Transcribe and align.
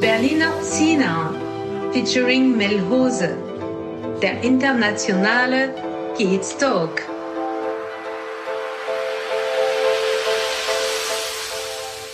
Berliner 0.00 0.52
Zina 0.62 1.32
featuring 1.92 2.56
Melhose, 2.58 3.36
der 4.20 4.42
internationale 4.42 5.74
Kids 6.16 6.56
Talk. 6.58 7.09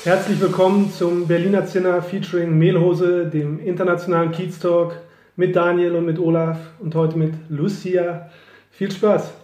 Herzlich 0.07 0.41
willkommen 0.41 0.93
zum 0.93 1.27
Berliner 1.27 1.67
Zinner 1.67 2.01
featuring 2.01 2.57
Mehlhose, 2.57 3.27
dem 3.27 3.59
internationalen 3.59 4.31
Kiez 4.31 4.61
Talk 4.61 5.01
mit 5.35 5.57
Daniel 5.57 5.97
und 5.97 6.07
mit 6.07 6.21
Olaf 6.21 6.59
und 6.79 6.95
heute 6.95 7.19
mit 7.19 7.35
Lucia. 7.49 8.31
Viel 8.71 8.93
Spaß! 8.93 9.35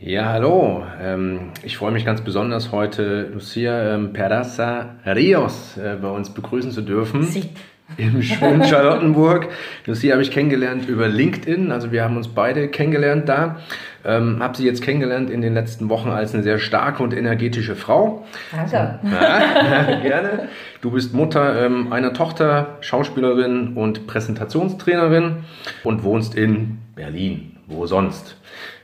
Ja, 0.00 0.30
hallo. 0.30 0.82
Ähm, 0.98 1.50
ich 1.62 1.76
freue 1.76 1.92
mich 1.92 2.06
ganz 2.06 2.22
besonders, 2.22 2.72
heute 2.72 3.28
Lucia 3.34 3.96
ähm, 3.96 4.14
Peraza 4.14 4.96
Rios 5.04 5.76
äh, 5.76 5.98
bei 6.00 6.08
uns 6.08 6.30
begrüßen 6.30 6.70
zu 6.70 6.80
dürfen. 6.80 7.24
Sie. 7.24 7.50
Im 7.98 8.22
schönen 8.22 8.64
Charlottenburg. 8.64 9.48
Lucia 9.84 10.12
habe 10.12 10.22
ich 10.22 10.30
kennengelernt 10.30 10.88
über 10.88 11.06
LinkedIn. 11.06 11.70
Also 11.70 11.92
wir 11.92 12.02
haben 12.02 12.16
uns 12.16 12.28
beide 12.28 12.68
kennengelernt 12.68 13.28
da. 13.28 13.60
Ähm, 14.06 14.42
habe 14.42 14.56
sie 14.56 14.66
jetzt 14.66 14.82
kennengelernt 14.82 15.30
in 15.30 15.40
den 15.40 15.54
letzten 15.54 15.88
Wochen 15.88 16.10
als 16.10 16.34
eine 16.34 16.42
sehr 16.42 16.58
starke 16.58 17.02
und 17.02 17.14
energetische 17.16 17.74
Frau. 17.74 18.24
Danke. 18.52 18.98
Ja, 19.02 20.00
gerne. 20.02 20.48
Du 20.82 20.90
bist 20.90 21.14
Mutter 21.14 21.64
ähm, 21.64 21.92
einer 21.92 22.12
Tochter, 22.12 22.76
Schauspielerin 22.80 23.74
und 23.74 24.06
Präsentationstrainerin 24.06 25.44
und 25.84 26.02
wohnst 26.04 26.34
in 26.34 26.78
Berlin. 26.94 27.56
Wo 27.66 27.86
sonst? 27.86 28.36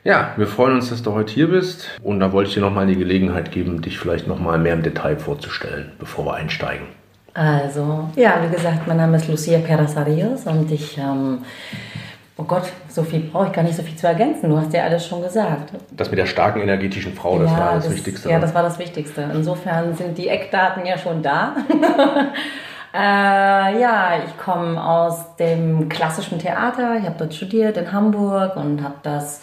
Ja, 0.04 0.32
wir 0.38 0.46
freuen 0.46 0.76
uns, 0.76 0.88
dass 0.88 1.02
du 1.02 1.12
heute 1.12 1.34
hier 1.34 1.48
bist 1.48 1.90
und 2.02 2.20
da 2.20 2.32
wollte 2.32 2.48
ich 2.48 2.54
dir 2.54 2.62
nochmal 2.62 2.86
die 2.86 2.96
Gelegenheit 2.96 3.50
geben, 3.50 3.82
dich 3.82 3.98
vielleicht 3.98 4.26
nochmal 4.26 4.58
mehr 4.58 4.72
im 4.72 4.82
Detail 4.82 5.18
vorzustellen, 5.18 5.92
bevor 5.98 6.24
wir 6.24 6.34
einsteigen. 6.34 6.86
Also, 7.34 8.08
ja, 8.16 8.40
wie 8.42 8.54
gesagt, 8.54 8.88
mein 8.88 8.96
Name 8.96 9.18
ist 9.18 9.28
Lucia 9.28 9.58
Perazarios 9.58 10.46
und 10.46 10.70
ich, 10.72 10.96
ähm, 10.96 11.40
oh 12.40 12.44
Gott, 12.44 12.64
so 12.88 13.02
viel 13.02 13.20
brauche 13.20 13.48
ich 13.48 13.52
gar 13.52 13.62
nicht 13.62 13.76
so 13.76 13.82
viel 13.82 13.96
zu 13.96 14.06
ergänzen. 14.06 14.48
Du 14.48 14.56
hast 14.56 14.72
ja 14.72 14.84
alles 14.84 15.06
schon 15.06 15.22
gesagt. 15.22 15.72
Das 15.90 16.10
mit 16.10 16.18
der 16.18 16.26
starken 16.26 16.60
energetischen 16.60 17.12
Frau, 17.12 17.38
das 17.38 17.50
war 17.50 17.74
das, 17.74 17.90
Wichtigste. 17.90 18.28
Ja, 18.28 18.36
ne? 18.36 18.40
das 18.40 18.54
war 18.54 18.62
das 18.62 18.78
Wichtigste. 18.78 19.30
Insofern 19.32 19.94
sind 19.94 20.16
die 20.16 20.28
Eckdaten 20.28 20.86
ja 20.86 20.96
schon 20.96 21.22
da. 21.22 21.56
äh, 22.94 23.80
ja, 23.80 24.12
ich 24.26 24.38
komme 24.38 24.82
aus 24.82 25.36
dem 25.36 25.88
klassischen 25.88 26.38
Theater. 26.38 26.96
Ich 26.98 27.04
habe 27.04 27.16
dort 27.18 27.34
studiert 27.34 27.76
in 27.76 27.92
Hamburg 27.92 28.56
und 28.56 28.82
habe 28.82 28.96
das 29.02 29.42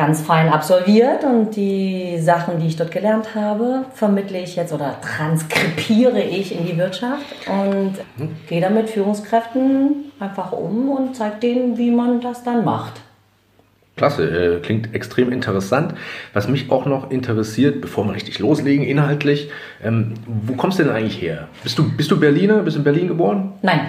ganz 0.00 0.22
fein 0.22 0.48
absolviert 0.48 1.24
und 1.24 1.54
die 1.56 2.16
Sachen, 2.18 2.58
die 2.58 2.68
ich 2.68 2.76
dort 2.76 2.90
gelernt 2.90 3.34
habe, 3.34 3.84
vermittle 3.92 4.40
ich 4.40 4.56
jetzt 4.56 4.72
oder 4.72 4.96
transkribiere 5.02 6.22
ich 6.22 6.58
in 6.58 6.64
die 6.64 6.78
Wirtschaft 6.78 7.26
und 7.46 7.92
gehe 8.48 8.62
damit 8.62 8.88
Führungskräften 8.88 10.10
einfach 10.18 10.52
um 10.52 10.88
und 10.88 11.16
zeige 11.16 11.36
denen, 11.42 11.76
wie 11.76 11.90
man 11.90 12.22
das 12.22 12.42
dann 12.42 12.64
macht. 12.64 12.94
Klasse, 13.96 14.24
äh, 14.24 14.60
klingt 14.60 14.94
extrem 14.94 15.30
interessant. 15.30 15.92
Was 16.32 16.48
mich 16.48 16.70
auch 16.70 16.86
noch 16.86 17.10
interessiert, 17.10 17.82
bevor 17.82 18.06
wir 18.06 18.14
richtig 18.14 18.38
loslegen, 18.38 18.86
inhaltlich, 18.86 19.50
ähm, 19.84 20.14
wo 20.26 20.54
kommst 20.54 20.78
du 20.78 20.84
denn 20.84 20.94
eigentlich 20.94 21.20
her? 21.20 21.48
Bist 21.62 21.78
du, 21.78 21.94
bist 21.94 22.10
du 22.10 22.18
Berliner? 22.18 22.62
Bist 22.62 22.76
du 22.76 22.80
in 22.80 22.84
Berlin 22.84 23.08
geboren? 23.08 23.52
Nein, 23.60 23.80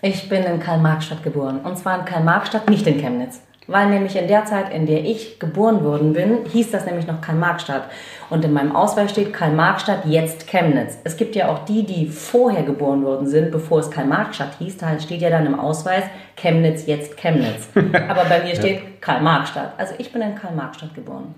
ich 0.00 0.28
bin 0.28 0.44
in 0.44 0.60
Karl-Marx-Stadt 0.60 1.24
geboren. 1.24 1.58
Und 1.64 1.76
zwar 1.76 1.98
in 1.98 2.04
Karl-Marx-Stadt, 2.04 2.70
nicht 2.70 2.86
in 2.86 3.00
Chemnitz. 3.00 3.40
Weil 3.68 3.88
nämlich 3.88 4.14
in 4.14 4.28
der 4.28 4.44
Zeit, 4.44 4.72
in 4.72 4.86
der 4.86 5.04
ich 5.04 5.40
geboren 5.40 5.82
worden 5.82 6.12
bin, 6.12 6.44
hieß 6.46 6.70
das 6.70 6.86
nämlich 6.86 7.06
noch 7.06 7.20
Karl-Marx-Stadt. 7.20 7.88
Und 8.30 8.44
in 8.44 8.52
meinem 8.52 8.76
Ausweis 8.76 9.10
steht 9.10 9.32
Karl-Marx-Stadt, 9.32 10.04
jetzt 10.04 10.46
Chemnitz. 10.46 10.98
Es 11.02 11.16
gibt 11.16 11.34
ja 11.34 11.48
auch 11.48 11.64
die, 11.64 11.84
die 11.84 12.06
vorher 12.06 12.62
geboren 12.62 13.04
worden 13.04 13.26
sind, 13.26 13.50
bevor 13.50 13.80
es 13.80 13.90
Karl-Marx-Stadt 13.90 14.58
hieß. 14.58 14.76
Da 14.76 14.98
steht 15.00 15.20
ja 15.20 15.30
dann 15.30 15.46
im 15.46 15.58
Ausweis 15.58 16.04
Chemnitz, 16.36 16.86
jetzt 16.86 17.16
Chemnitz. 17.16 17.68
Aber 18.08 18.24
bei 18.26 18.44
mir 18.44 18.54
steht 18.54 19.02
Karl-Marx-Stadt. 19.02 19.72
Also 19.78 19.94
ich 19.98 20.12
bin 20.12 20.22
in 20.22 20.36
Karl-Marx-Stadt 20.36 20.94
geboren. 20.94 21.34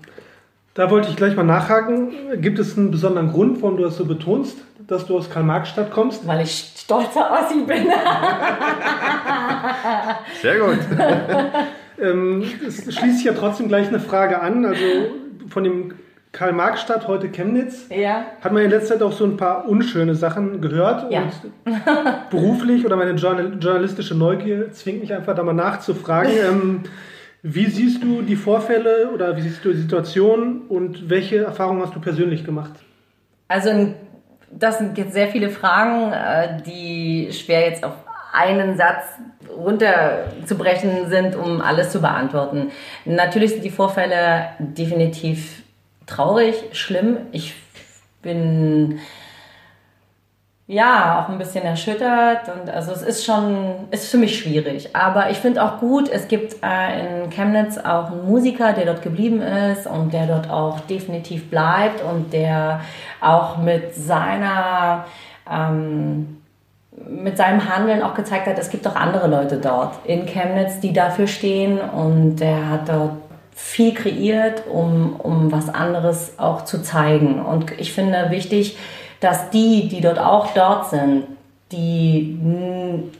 Da 0.75 0.91
wollte 0.91 1.09
ich 1.09 1.15
gleich 1.15 1.35
mal 1.35 1.43
nachhaken. 1.43 2.11
Gibt 2.41 2.59
es 2.59 2.77
einen 2.77 2.91
besonderen 2.91 3.31
Grund, 3.31 3.59
warum 3.63 3.77
du 3.77 3.83
das 3.83 3.97
so 3.97 4.05
betonst, 4.05 4.59
dass 4.87 5.07
du 5.07 5.17
aus 5.17 5.31
Karl-Marx-Stadt 5.31 5.89
kommst? 5.89 6.27
Weil 6.27 6.41
ich 6.41 6.73
stolzer 6.77 7.31
Ossi 7.31 7.63
bin. 7.65 7.87
Sehr 10.41 10.59
gut. 10.59 10.77
Ähm, 12.01 12.43
es 12.65 12.93
schließt 12.93 13.17
sich 13.17 13.25
ja 13.25 13.33
trotzdem 13.33 13.67
gleich 13.67 13.87
eine 13.87 13.99
Frage 13.99 14.41
an. 14.41 14.65
Also 14.65 14.83
von 15.47 15.63
dem 15.63 15.93
Karl-Marx-Stadt, 16.31 17.07
heute 17.07 17.29
Chemnitz, 17.29 17.87
ja. 17.89 18.25
hat 18.41 18.51
man 18.51 18.63
in 18.63 18.69
letzter 18.69 18.95
Zeit 18.95 19.03
auch 19.03 19.11
so 19.11 19.25
ein 19.25 19.35
paar 19.35 19.67
unschöne 19.67 20.13
Sachen 20.13 20.61
gehört. 20.61 21.11
Ja. 21.11 21.23
Und 21.65 22.29
beruflich 22.29 22.85
oder 22.85 22.95
meine 22.95 23.11
journal 23.11 23.57
journalistische 23.59 24.15
Neugier 24.15 24.71
zwingt 24.71 25.01
mich 25.01 25.13
einfach 25.13 25.35
da 25.35 25.43
mal 25.43 25.53
nachzufragen. 25.53 26.31
Ähm, 26.39 26.83
wie 27.41 27.67
siehst 27.67 28.03
du 28.03 28.21
die 28.21 28.35
Vorfälle 28.35 29.11
oder 29.13 29.37
wie 29.37 29.41
siehst 29.41 29.63
du 29.63 29.71
die 29.71 29.79
Situation 29.79 30.63
und 30.67 31.09
welche 31.09 31.37
Erfahrungen 31.37 31.81
hast 31.81 31.95
du 31.95 32.01
persönlich 32.01 32.43
gemacht? 32.43 32.73
Also 33.47 33.93
das 34.51 34.79
sind 34.79 34.97
jetzt 34.97 35.13
sehr 35.13 35.29
viele 35.29 35.49
Fragen, 35.49 36.11
äh, 36.11 36.61
die 36.63 37.31
schwer 37.31 37.69
jetzt 37.69 37.83
auf 37.83 37.93
einen 38.39 38.77
Satz 38.77 39.03
runterzubrechen 39.55 41.09
sind, 41.09 41.35
um 41.35 41.61
alles 41.61 41.91
zu 41.91 42.01
beantworten. 42.01 42.71
Natürlich 43.05 43.51
sind 43.51 43.63
die 43.63 43.69
Vorfälle 43.69 44.49
definitiv 44.59 45.63
traurig, 46.05 46.55
schlimm. 46.71 47.17
Ich 47.31 47.55
bin 48.21 48.99
ja 50.67 51.19
auch 51.19 51.29
ein 51.29 51.39
bisschen 51.39 51.63
erschüttert 51.63 52.47
und 52.47 52.69
also 52.69 52.91
es 52.91 53.01
ist 53.01 53.25
schon 53.25 53.87
ist 53.89 54.11
für 54.11 54.17
mich 54.17 54.37
schwierig. 54.37 54.95
Aber 54.95 55.31
ich 55.31 55.37
finde 55.37 55.63
auch 55.63 55.79
gut, 55.79 56.09
es 56.09 56.27
gibt 56.27 56.57
äh, 56.63 57.23
in 57.23 57.29
Chemnitz 57.31 57.77
auch 57.79 58.11
einen 58.11 58.25
Musiker, 58.27 58.73
der 58.73 58.85
dort 58.85 59.01
geblieben 59.01 59.41
ist 59.41 59.87
und 59.87 60.13
der 60.13 60.27
dort 60.27 60.49
auch 60.49 60.79
definitiv 60.81 61.49
bleibt 61.49 62.03
und 62.03 62.33
der 62.33 62.81
auch 63.19 63.57
mit 63.57 63.95
seiner 63.95 65.05
ähm, 65.51 66.38
mit 67.07 67.37
seinem 67.37 67.73
Handeln 67.73 68.03
auch 68.03 68.13
gezeigt 68.13 68.47
hat, 68.47 68.59
es 68.59 68.69
gibt 68.69 68.87
auch 68.87 68.95
andere 68.95 69.27
Leute 69.27 69.57
dort 69.57 70.05
in 70.05 70.25
Chemnitz, 70.25 70.79
die 70.79 70.93
dafür 70.93 71.27
stehen 71.27 71.79
und 71.79 72.41
er 72.41 72.69
hat 72.69 72.89
dort 72.89 73.13
viel 73.53 73.93
kreiert, 73.93 74.63
um, 74.71 75.15
um 75.19 75.51
was 75.51 75.69
anderes 75.73 76.33
auch 76.37 76.63
zu 76.65 76.81
zeigen. 76.81 77.41
Und 77.41 77.71
ich 77.79 77.93
finde 77.93 78.27
wichtig, 78.29 78.77
dass 79.19 79.49
die, 79.49 79.89
die 79.89 80.01
dort 80.01 80.19
auch 80.19 80.53
dort 80.53 80.89
sind, 80.89 81.25
die 81.71 82.39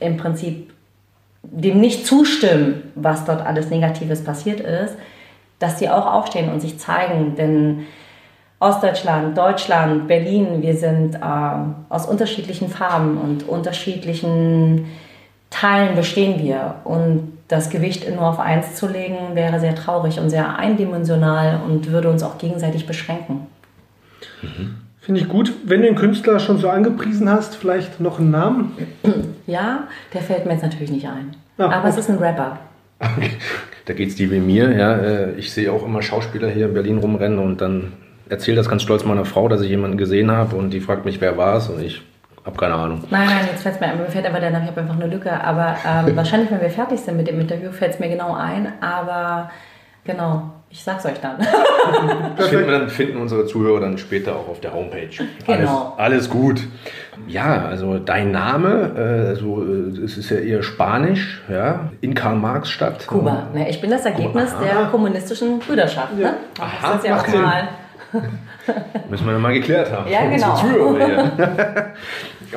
im 0.00 0.16
Prinzip 0.16 0.72
dem 1.42 1.80
nicht 1.80 2.06
zustimmen, 2.06 2.92
was 2.94 3.24
dort 3.24 3.44
alles 3.44 3.70
Negatives 3.70 4.24
passiert 4.24 4.60
ist, 4.60 4.94
dass 5.58 5.76
die 5.76 5.88
auch 5.88 6.06
aufstehen 6.06 6.50
und 6.50 6.60
sich 6.60 6.78
zeigen. 6.78 7.34
Denn 7.36 7.86
Ostdeutschland, 8.60 9.36
Deutschland, 9.36 10.06
Berlin, 10.06 10.60
wir 10.60 10.76
sind 10.76 11.14
äh, 11.14 11.18
aus 11.88 12.06
unterschiedlichen 12.06 12.68
Farben 12.68 13.16
und 13.16 13.48
unterschiedlichen 13.48 14.84
Teilen 15.48 15.96
bestehen 15.96 16.42
wir. 16.42 16.76
Und 16.84 17.32
das 17.48 17.70
Gewicht 17.70 18.08
nur 18.14 18.22
auf 18.28 18.38
eins 18.38 18.76
zu 18.76 18.86
legen, 18.86 19.34
wäre 19.34 19.58
sehr 19.60 19.74
traurig 19.74 20.20
und 20.20 20.28
sehr 20.30 20.58
eindimensional 20.58 21.60
und 21.66 21.90
würde 21.90 22.10
uns 22.10 22.22
auch 22.22 22.36
gegenseitig 22.38 22.86
beschränken. 22.86 23.46
Mhm. 24.42 24.76
Finde 25.00 25.22
ich 25.22 25.28
gut. 25.28 25.52
Wenn 25.64 25.80
du 25.80 25.86
den 25.86 25.96
Künstler 25.96 26.38
schon 26.38 26.58
so 26.58 26.68
angepriesen 26.68 27.30
hast, 27.30 27.56
vielleicht 27.56 27.98
noch 27.98 28.18
einen 28.20 28.30
Namen? 28.30 28.76
Ja, 29.46 29.88
der 30.14 30.20
fällt 30.20 30.46
mir 30.46 30.52
jetzt 30.52 30.62
natürlich 30.62 30.92
nicht 30.92 31.08
ein. 31.08 31.34
Ah, 31.58 31.64
Aber 31.64 31.78
okay. 31.78 31.88
es 31.88 31.96
ist 31.96 32.10
ein 32.10 32.18
Rapper. 32.18 32.58
Da 33.86 33.94
geht 33.94 34.10
es 34.10 34.14
dir 34.14 34.30
wie 34.30 34.38
mir. 34.38 34.70
Ja. 34.76 34.94
Äh, 34.98 35.32
Ich 35.32 35.50
sehe 35.50 35.72
auch 35.72 35.84
immer 35.84 36.02
Schauspieler 36.02 36.48
hier 36.48 36.66
in 36.66 36.74
Berlin 36.74 36.98
rumrennen 36.98 37.40
und 37.40 37.60
dann 37.60 37.94
erzähle 38.30 38.56
das 38.56 38.68
ganz 38.68 38.82
stolz 38.82 39.04
meiner 39.04 39.24
Frau, 39.24 39.48
dass 39.48 39.60
ich 39.60 39.68
jemanden 39.68 39.98
gesehen 39.98 40.30
habe 40.30 40.56
und 40.56 40.70
die 40.70 40.80
fragt 40.80 41.04
mich, 41.04 41.20
wer 41.20 41.36
war 41.36 41.56
es 41.56 41.68
und 41.68 41.82
ich 41.82 42.02
habe 42.44 42.56
keine 42.56 42.74
Ahnung. 42.74 43.04
Nein, 43.10 43.26
nein, 43.26 43.48
jetzt 43.50 43.62
fällt 43.62 43.74
es 43.74 43.80
mir 43.80 43.88
ein. 43.88 43.98
Mir 43.98 44.06
fällt 44.06 44.26
aber 44.26 44.40
der 44.40 44.50
Name, 44.50 44.64
ich 44.64 44.70
habe 44.70 44.80
einfach 44.80 44.96
eine 44.96 45.06
Lücke. 45.06 45.32
Aber 45.44 45.76
ähm, 45.86 46.16
wahrscheinlich, 46.16 46.50
wenn 46.50 46.60
wir 46.60 46.70
fertig 46.70 47.00
sind 47.00 47.16
mit 47.16 47.28
dem 47.28 47.38
Interview, 47.40 47.70
fällt 47.70 47.94
es 47.94 48.00
mir 48.00 48.08
genau 48.08 48.34
ein. 48.34 48.72
Aber 48.80 49.50
genau, 50.04 50.50
ich 50.70 50.82
sag's 50.82 51.04
euch 51.04 51.20
dann. 51.20 51.36
Das 52.36 52.48
finden, 52.48 52.66
wir 52.66 52.78
dann, 52.78 52.88
finden 52.88 53.18
unsere 53.18 53.44
Zuhörer 53.44 53.80
dann 53.80 53.98
später 53.98 54.36
auch 54.36 54.48
auf 54.48 54.60
der 54.60 54.72
Homepage. 54.72 55.10
Genau. 55.46 55.94
Alles, 55.98 56.30
alles 56.30 56.30
gut. 56.30 56.62
Ja, 57.28 57.66
also 57.66 57.98
dein 57.98 58.30
Name, 58.30 58.92
äh, 58.96 59.28
also, 59.28 59.62
äh, 59.62 60.02
es 60.02 60.16
ist 60.16 60.30
ja 60.30 60.38
eher 60.38 60.62
Spanisch, 60.62 61.42
ja, 61.50 61.90
in 62.00 62.14
Karl-Marx-Stadt. 62.14 63.06
Kuba. 63.06 63.48
Ne, 63.52 63.68
ich 63.68 63.82
bin 63.82 63.90
das 63.90 64.06
Ergebnis 64.06 64.54
Kuba. 64.54 64.64
der 64.64 64.86
kommunistischen 64.86 65.58
Brüderschaft. 65.58 66.16
Ne? 66.16 66.22
Ja. 66.22 66.34
Das 66.80 66.96
ist 66.96 67.04
ja 67.04 67.20
auch 67.20 67.28
mal 67.28 67.68
Müssen 69.08 69.26
wir 69.26 69.38
mal 69.38 69.52
geklärt 69.52 69.92
haben. 69.92 70.10
Ja, 70.10 70.26
genau. 70.28 70.58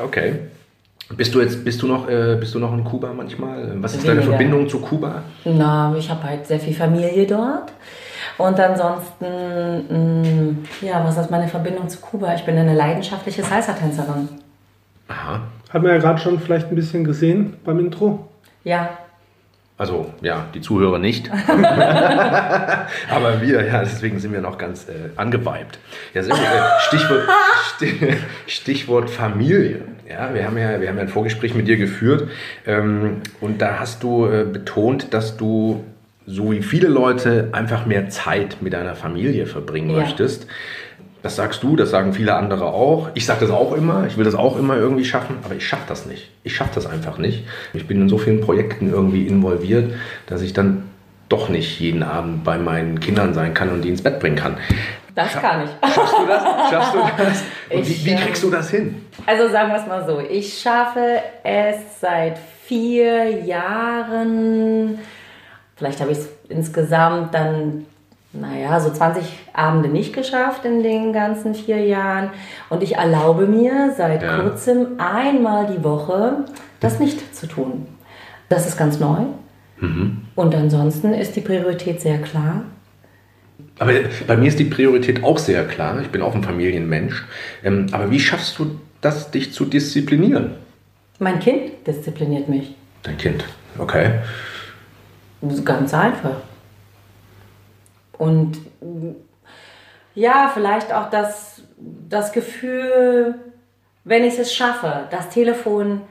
okay. 0.04 0.40
Bist 1.16 1.36
du 1.36 1.42
jetzt, 1.42 1.64
bist 1.64 1.82
du 1.82 1.88
noch, 1.88 2.10
äh, 2.10 2.38
bist 2.40 2.56
du 2.56 2.60
noch 2.60 2.74
in 2.74 2.84
Kuba 2.84 3.14
manchmal? 3.14 3.74
Was 3.76 3.94
ist 3.94 4.08
deine 4.08 4.22
Weniger. 4.22 4.38
Verbindung 4.38 4.70
zu 4.70 4.80
Kuba? 4.80 5.22
Na, 5.46 5.94
ich 5.98 6.10
habe 6.10 6.24
halt 6.24 6.48
sehr 6.48 6.60
viel 6.60 6.74
Familie 6.74 7.28
dort. 7.28 7.72
Und 8.38 8.60
ansonsten, 8.60 9.26
mh, 9.90 10.56
ja, 10.82 11.04
was 11.06 11.18
ist 11.18 11.30
meine 11.30 11.48
Verbindung 11.48 11.88
zu 11.88 12.00
Kuba? 12.00 12.34
Ich 12.34 12.44
bin 12.44 12.58
eine 12.58 12.74
leidenschaftliche 12.74 13.44
Salsa-Tänzerin. 13.44 14.30
Aha. 15.08 15.42
Hat 15.70 15.82
man 15.82 15.92
ja 15.92 15.98
gerade 15.98 16.20
schon 16.20 16.40
vielleicht 16.40 16.70
ein 16.70 16.76
bisschen 16.76 17.04
gesehen 17.04 17.58
beim 17.64 17.80
Intro. 17.80 18.28
Ja, 18.64 18.90
Also, 19.78 20.14
ja, 20.22 20.46
die 20.54 20.62
Zuhörer 20.62 21.00
nicht. 21.00 21.30
Aber 23.10 23.42
wir, 23.42 23.66
ja, 23.66 23.80
deswegen 23.82 24.20
sind 24.20 24.34
wir 24.34 24.42
noch 24.42 24.58
ganz 24.58 24.88
äh, 24.88 25.10
angeweibt. 25.16 25.80
Ja, 26.14 26.22
gut. 26.22 26.32
Äh, 26.32 26.80
Stichwort, 26.88 27.22
Sti- 27.78 28.14
Stichwort 28.48 29.10
Familie. 29.10 29.82
Ja, 30.10 30.34
wir 30.34 30.46
haben 30.46 30.58
ja, 30.58 30.80
wir 30.80 30.90
haben 30.90 30.98
ja 30.98 31.04
ein 31.04 31.08
Vorgespräch 31.10 31.56
mit 31.56 31.68
dir 31.68 31.78
geführt 31.78 32.30
ähm, 32.68 33.22
und 33.42 33.62
da 33.62 33.80
hast 33.80 34.04
du 34.04 34.28
äh, 34.28 34.44
betont, 34.44 35.14
dass 35.14 35.38
du, 35.38 35.84
so 36.28 36.52
wie 36.52 36.62
viele 36.62 36.88
Leute, 36.88 37.50
einfach 37.54 37.86
mehr 37.86 38.10
Zeit 38.10 38.58
mit 38.62 38.74
deiner 38.74 38.96
Familie 38.96 39.46
verbringen 39.48 39.90
Ja. 39.90 39.98
möchtest. 40.02 40.46
Das 41.24 41.38
sagst 41.38 41.64
du, 41.64 41.76
das 41.78 41.90
sagen 41.90 42.14
viele 42.14 42.36
andere 42.36 42.66
auch. 42.66 43.10
Ich 43.14 43.26
sage 43.26 43.40
das 43.42 43.50
auch 43.50 43.72
immer, 43.74 44.06
ich 44.06 44.18
will 44.18 44.26
das 44.26 44.36
auch 44.36 44.58
immer 44.58 44.76
irgendwie 44.76 45.06
schaffen, 45.06 45.38
aber 45.44 45.56
ich 45.56 45.66
schaffe 45.66 45.86
das 45.88 46.06
nicht. 46.06 46.30
Ich 46.44 46.56
schaffe 46.56 46.72
das 46.76 46.86
einfach 46.86 47.18
nicht. 47.18 47.46
Ich 47.74 47.88
bin 47.88 48.02
in 48.02 48.10
so 48.10 48.18
vielen 48.18 48.42
Projekten 48.42 48.92
irgendwie 48.92 49.26
involviert, 49.26 49.94
dass 50.28 50.42
ich 50.42 50.54
dann 50.54 50.90
doch 51.30 51.48
nicht 51.50 51.80
jeden 51.80 52.04
Abend 52.04 52.44
bei 52.44 52.58
meinen 52.58 53.00
Kindern 53.00 53.34
sein 53.34 53.54
kann 53.54 53.70
und 53.70 53.82
die 53.84 53.90
ins 53.90 54.04
Bett 54.04 54.20
bringen 54.20 54.36
kann. 54.36 54.58
das 55.16 55.32
kann 55.34 55.64
ich. 55.64 55.94
Schaffst 55.94 56.14
du 56.20 56.28
das? 56.28 56.44
Schaffst 56.70 56.94
du 56.94 57.00
das? 57.18 57.44
Und 57.70 57.80
Ich, 57.80 58.02
wie, 58.02 58.06
wie 58.06 58.12
ähm, 58.12 58.20
kriegst 58.20 58.44
du 58.44 58.52
das 58.52 58.70
hin? 58.70 59.06
Also 59.26 59.50
sagen 59.50 59.70
wir 59.72 59.78
es 59.78 59.88
mal 59.88 60.06
so, 60.06 60.20
ich 60.20 60.60
schaffe 60.60 61.22
es 61.44 61.78
seit 62.02 62.38
vier 62.66 63.30
Jahren, 63.46 65.00
vielleicht 65.78 66.02
habe 66.02 66.12
ich 66.12 66.18
es 66.18 66.30
insgesamt 66.50 67.34
dann, 67.34 67.86
naja, 68.34 68.80
so 68.80 68.90
20 68.92 69.24
Abende 69.54 69.90
nicht 69.90 70.14
geschafft 70.14 70.66
in 70.66 70.82
den 70.84 71.14
ganzen 71.14 71.54
vier 71.56 71.86
Jahren. 71.86 72.32
Und 72.70 72.82
ich 72.84 72.96
erlaube 72.96 73.46
mir 73.46 73.94
seit 73.96 74.24
Ja. 74.24 74.40
kurzem 74.40 75.00
einmal 75.00 75.68
die 75.68 75.84
Woche 75.84 76.46
das 76.80 77.00
nicht 77.00 77.36
zu 77.36 77.48
tun. 77.48 77.86
Das 78.50 78.68
ist 78.68 78.78
ganz 78.78 79.00
neu. 79.00 79.20
Und 80.36 80.56
ansonsten 80.56 81.14
ist 81.14 81.36
die 81.36 81.42
Priorität 81.42 82.00
sehr 82.00 82.18
klar. 82.20 82.64
Aber 83.80 83.92
bei 84.28 84.38
mir 84.38 84.48
ist 84.48 84.58
die 84.60 84.64
Priorität 84.66 85.24
auch 85.24 85.38
sehr 85.38 85.66
klar. 85.68 86.00
Ich 86.02 86.10
bin 86.10 86.22
auch 86.22 86.34
ein 86.36 86.44
Familienmensch. 86.44 87.26
Ähm, 87.64 87.88
aber 87.92 88.10
wie 88.10 88.20
schaffst 88.20 88.58
du 88.60 88.80
das, 89.02 89.32
dich 89.32 89.52
zu 89.52 89.66
disziplinieren? 89.66 90.52
Mein 91.20 91.40
Kind 91.40 91.86
diszipliniert 91.86 92.48
mich. 92.48 92.76
Dein 93.04 93.18
Kind. 93.18 93.44
Okay. 93.78 94.20
Ganz 95.66 95.94
einfach. 95.94 96.38
Und 98.18 98.58
ja, 100.16 100.52
vielleicht 100.54 100.94
auch 100.94 101.10
das, 101.10 101.62
das 102.10 102.32
Gefühl, 102.32 103.36
wenn 104.04 104.24
ich 104.24 104.38
es 104.38 104.54
schaffe, 104.54 105.08
das 105.10 105.30
Telefon 105.30 106.02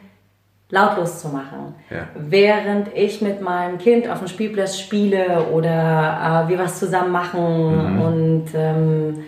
lautlos 0.71 1.21
zu 1.21 1.29
machen, 1.29 1.75
Ja. 1.91 2.09
während 2.15 2.89
ich 2.95 3.21
mit 3.21 3.43
meinem 3.43 3.77
Kind 3.79 4.09
auf 4.09 4.21
dem 4.21 4.29
Spielplatz 4.29 4.79
spiele 4.79 5.47
oder 5.53 6.47
äh, 6.47 6.49
wir 6.49 6.59
was 6.59 6.79
zusammen 6.79 7.13
machen 7.13 8.01
und 8.01 8.47
ähm, 8.55 9.25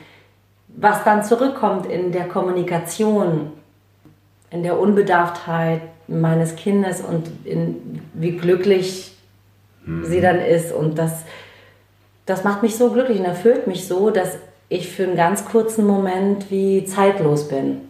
was 0.68 1.04
dann 1.04 1.22
zurückkommt 1.22 1.86
in 1.86 2.12
der 2.12 2.24
Kommunikation, 2.24 3.52
in 4.50 4.62
der 4.62 4.78
Unbedarftheit 4.78 5.82
meines 6.08 6.56
Kindes 6.56 7.00
und 7.02 7.30
in 7.44 8.00
wie 8.14 8.32
glücklich 8.36 9.16
sie 10.02 10.20
dann 10.22 10.40
ist. 10.40 10.72
Und 10.72 10.98
das, 10.98 11.24
das 12.26 12.44
macht 12.44 12.62
mich 12.62 12.76
so 12.76 12.90
glücklich 12.90 13.18
und 13.18 13.26
erfüllt 13.26 13.66
mich 13.66 13.86
so, 13.86 14.10
dass 14.10 14.38
ich 14.68 14.88
für 14.88 15.04
einen 15.04 15.16
ganz 15.16 15.44
kurzen 15.44 15.86
Moment 15.86 16.50
wie 16.50 16.84
zeitlos 16.84 17.48
bin. 17.48 17.82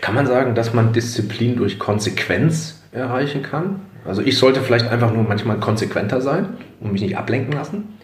Kann 0.00 0.14
man 0.14 0.26
sagen, 0.26 0.54
dass 0.54 0.72
man 0.72 0.92
Disziplin 0.92 1.56
durch 1.56 1.78
Konsequenz 1.78 2.82
erreichen 2.92 3.42
kann? 3.42 3.80
Also 4.04 4.22
ich 4.22 4.38
sollte 4.38 4.60
vielleicht 4.60 4.86
einfach 4.86 5.12
nur 5.12 5.24
manchmal 5.24 5.58
konsequenter 5.58 6.20
sein 6.20 6.56
und 6.80 6.92
mich 6.92 7.02
nicht 7.02 7.16
ablenken 7.16 7.52
lassen? 7.52 7.98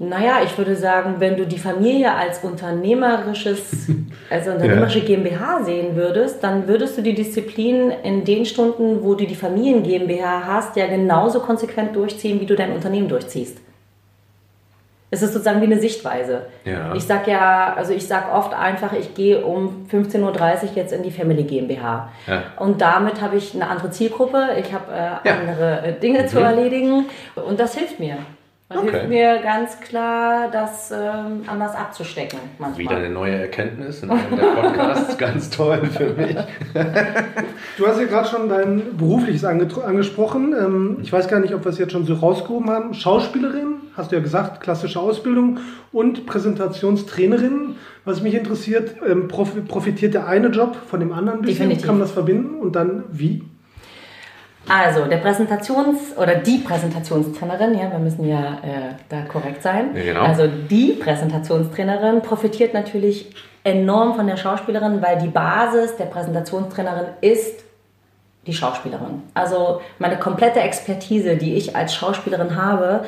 Naja, 0.00 0.40
ich 0.44 0.58
würde 0.58 0.74
sagen, 0.74 1.16
wenn 1.20 1.36
du 1.36 1.46
die 1.46 1.58
Familie 1.58 2.12
als 2.12 2.40
unternehmerisches, 2.40 3.86
als 4.30 4.48
unternehmerische 4.48 5.02
GmbH 5.02 5.62
sehen 5.62 5.94
würdest, 5.94 6.42
dann 6.42 6.66
würdest 6.66 6.98
du 6.98 7.02
die 7.02 7.14
Disziplin 7.14 7.92
in 8.02 8.24
den 8.24 8.44
Stunden, 8.44 9.04
wo 9.04 9.14
du 9.14 9.24
die 9.24 9.36
Familien 9.36 9.84
GmbH 9.84 10.42
hast, 10.46 10.76
ja 10.76 10.88
genauso 10.88 11.40
konsequent 11.40 11.94
durchziehen, 11.94 12.40
wie 12.40 12.46
du 12.46 12.56
dein 12.56 12.72
Unternehmen 12.72 13.08
durchziehst. 13.08 13.58
Es 15.14 15.22
ist 15.22 15.32
sozusagen 15.32 15.60
wie 15.60 15.66
eine 15.66 15.78
Sichtweise. 15.78 16.46
Ja. 16.64 16.92
Ich 16.94 17.04
sag 17.04 17.28
ja, 17.28 17.72
also 17.76 17.92
ich 17.92 18.06
sag 18.08 18.34
oft 18.34 18.52
einfach, 18.52 18.92
ich 18.94 19.14
gehe 19.14 19.44
um 19.44 19.86
15.30 19.92 20.22
Uhr 20.22 20.68
jetzt 20.74 20.92
in 20.92 21.04
die 21.04 21.12
Family 21.12 21.44
GmbH. 21.44 22.08
Ja. 22.26 22.42
Und 22.58 22.80
damit 22.80 23.20
habe 23.22 23.36
ich 23.36 23.54
eine 23.54 23.68
andere 23.68 23.90
Zielgruppe, 23.90 24.48
ich 24.58 24.72
habe 24.74 24.92
äh, 24.92 25.28
Ja. 25.28 25.34
andere 25.40 25.82
äh, 25.86 25.92
Dinge 26.00 26.26
zu 26.26 26.40
erledigen 26.40 27.04
und 27.36 27.60
das 27.60 27.74
hilft 27.76 28.00
mir. 28.00 28.16
Das 28.70 28.78
Okay. 28.78 28.90
hilft 28.90 29.08
mir 29.08 29.38
ganz 29.42 29.78
klar, 29.80 30.48
das 30.50 30.90
ähm, 30.90 31.42
anders 31.46 31.76
abzustecken 31.76 32.38
manchmal. 32.58 32.78
Wieder 32.78 32.96
eine 32.96 33.10
neue 33.10 33.36
Erkenntnis 33.36 34.02
in 34.02 34.10
einem 34.10 34.36
der 34.36 34.42
Podcasts. 34.46 35.16
Ganz 35.18 35.50
toll 35.50 35.84
für 35.86 36.08
mich. 36.14 36.34
Du 37.76 37.86
hast 37.86 38.00
ja 38.00 38.06
gerade 38.06 38.26
schon 38.28 38.48
dein 38.48 38.96
berufliches 38.96 39.44
angesprochen. 39.44 40.54
Ähm, 40.58 40.98
ich 41.02 41.12
weiß 41.12 41.28
gar 41.28 41.40
nicht, 41.40 41.54
ob 41.54 41.64
wir 41.64 41.70
es 41.70 41.78
jetzt 41.78 41.92
schon 41.92 42.04
so 42.06 42.14
rausgehoben 42.14 42.70
haben. 42.70 42.94
Schauspielerin, 42.94 43.74
hast 43.96 44.10
du 44.12 44.16
ja 44.16 44.22
gesagt, 44.22 44.60
klassische 44.60 44.98
Ausbildung 45.00 45.58
und 45.92 46.26
Präsentationstrainerin. 46.26 47.76
Was 48.04 48.20
mich 48.20 48.34
interessiert, 48.34 48.96
ähm, 49.08 49.28
prof- 49.28 49.66
profitiert 49.66 50.14
der 50.14 50.26
eine 50.26 50.48
Job 50.48 50.76
von 50.86 51.00
dem 51.00 51.12
anderen 51.12 51.38
ein 51.38 51.42
bisschen? 51.42 51.68
Definitiv. 51.68 51.86
Kann 51.86 51.96
man 51.96 52.02
das 52.02 52.12
verbinden? 52.12 52.60
Und 52.60 52.76
dann 52.76 53.04
wie? 53.10 53.42
Also, 54.68 55.04
der 55.04 55.22
Präsentations- 55.22 56.16
oder 56.16 56.36
die 56.36 56.58
Präsentationstrainerin, 56.58 57.78
ja, 57.78 57.90
wir 57.90 57.98
müssen 57.98 58.26
ja 58.26 58.58
äh, 58.62 58.94
da 59.10 59.20
korrekt 59.22 59.62
sein. 59.62 59.90
Ja, 59.94 60.02
genau. 60.02 60.22
Also, 60.22 60.48
die 60.70 60.92
Präsentationstrainerin 60.92 62.22
profitiert 62.22 62.72
natürlich 62.72 63.30
enorm 63.62 64.14
von 64.14 64.26
der 64.26 64.36
Schauspielerin, 64.38 65.02
weil 65.02 65.18
die 65.18 65.28
Basis 65.28 65.96
der 65.96 66.06
Präsentationstrainerin 66.06 67.06
ist 67.20 67.62
die 68.46 68.54
Schauspielerin. 68.54 69.22
Also, 69.34 69.80
meine 69.98 70.18
komplette 70.18 70.60
Expertise, 70.60 71.36
die 71.36 71.54
ich 71.56 71.76
als 71.76 71.94
Schauspielerin 71.94 72.56
habe, 72.56 73.04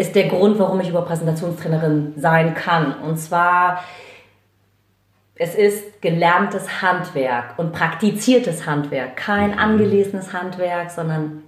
ist 0.00 0.14
der 0.14 0.28
Grund, 0.28 0.58
warum 0.58 0.80
ich 0.80 0.88
über 0.88 1.02
Präsentationstrainerin 1.02 2.14
sein 2.16 2.54
kann. 2.54 2.94
Und 3.02 3.18
zwar 3.18 3.84
es 5.34 5.54
ist 5.54 6.00
gelerntes 6.00 6.80
Handwerk 6.80 7.58
und 7.58 7.72
praktiziertes 7.72 8.66
Handwerk, 8.66 9.16
kein 9.16 9.58
angelesenes 9.58 10.32
Handwerk, 10.32 10.90
sondern 10.90 11.42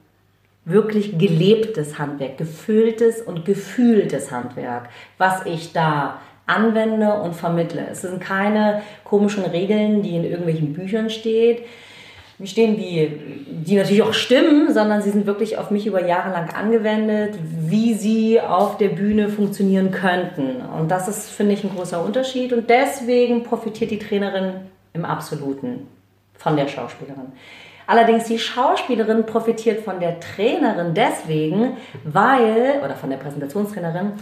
wirklich 0.67 1.19
gelebtes 1.19 1.99
Handwerk, 1.99 2.37
gefühltes 2.37 3.23
und 3.23 3.47
gefühltes 3.47 4.31
Handwerk, 4.31 4.91
was 5.17 5.47
ich 5.47 5.73
da 5.73 6.21
anwende 6.47 7.13
und 7.23 7.35
vermittle. 7.35 7.87
Es 7.91 8.03
sind 8.03 8.21
keine 8.21 8.83
komischen 9.05 9.45
Regeln, 9.45 10.03
die 10.03 10.17
in 10.17 10.25
irgendwelchen 10.25 10.75
Büchern 10.75 11.09
stehen, 11.09 11.59
stehen, 12.45 12.77
die, 12.77 13.09
die 13.67 13.77
natürlich 13.77 14.03
auch 14.03 14.13
stimmen, 14.13 14.73
sondern 14.73 15.03
sie 15.03 15.11
sind 15.11 15.27
wirklich 15.27 15.59
auf 15.59 15.71
mich 15.71 15.87
über 15.87 16.05
Jahre 16.05 16.31
lang 16.31 16.51
angewendet, 16.51 17.39
wie 17.43 17.95
sie 17.95 18.41
auf 18.41 18.79
der 18.79 18.89
Bühne 18.89 19.29
funktionieren 19.29 19.91
könnten. 19.91 20.63
Und 20.79 20.91
das 20.91 21.09
ist, 21.09 21.31
finde 21.31 21.55
ich, 21.55 21.65
ein 21.65 21.75
großer 21.75 22.05
Unterschied. 22.05 22.53
Und 22.53 22.69
deswegen 22.71 23.43
profitiert 23.43 23.91
die 23.91 23.99
Trainerin 23.99 24.55
im 24.93 25.05
Absoluten 25.05 25.87
von 26.35 26.57
der 26.57 26.69
Schauspielerin. 26.69 27.33
Allerdings 27.87 28.25
die 28.25 28.39
Schauspielerin 28.39 29.27
profitiert 29.27 29.85
von 29.85 30.01
der 30.01 30.21
Trainerin 30.21 30.95
deswegen, 30.95 31.77
weil, 32.05 32.81
oder 32.85 32.95
von 32.95 33.11
der 33.11 33.17
Präsentationstrainerin, 33.17 34.13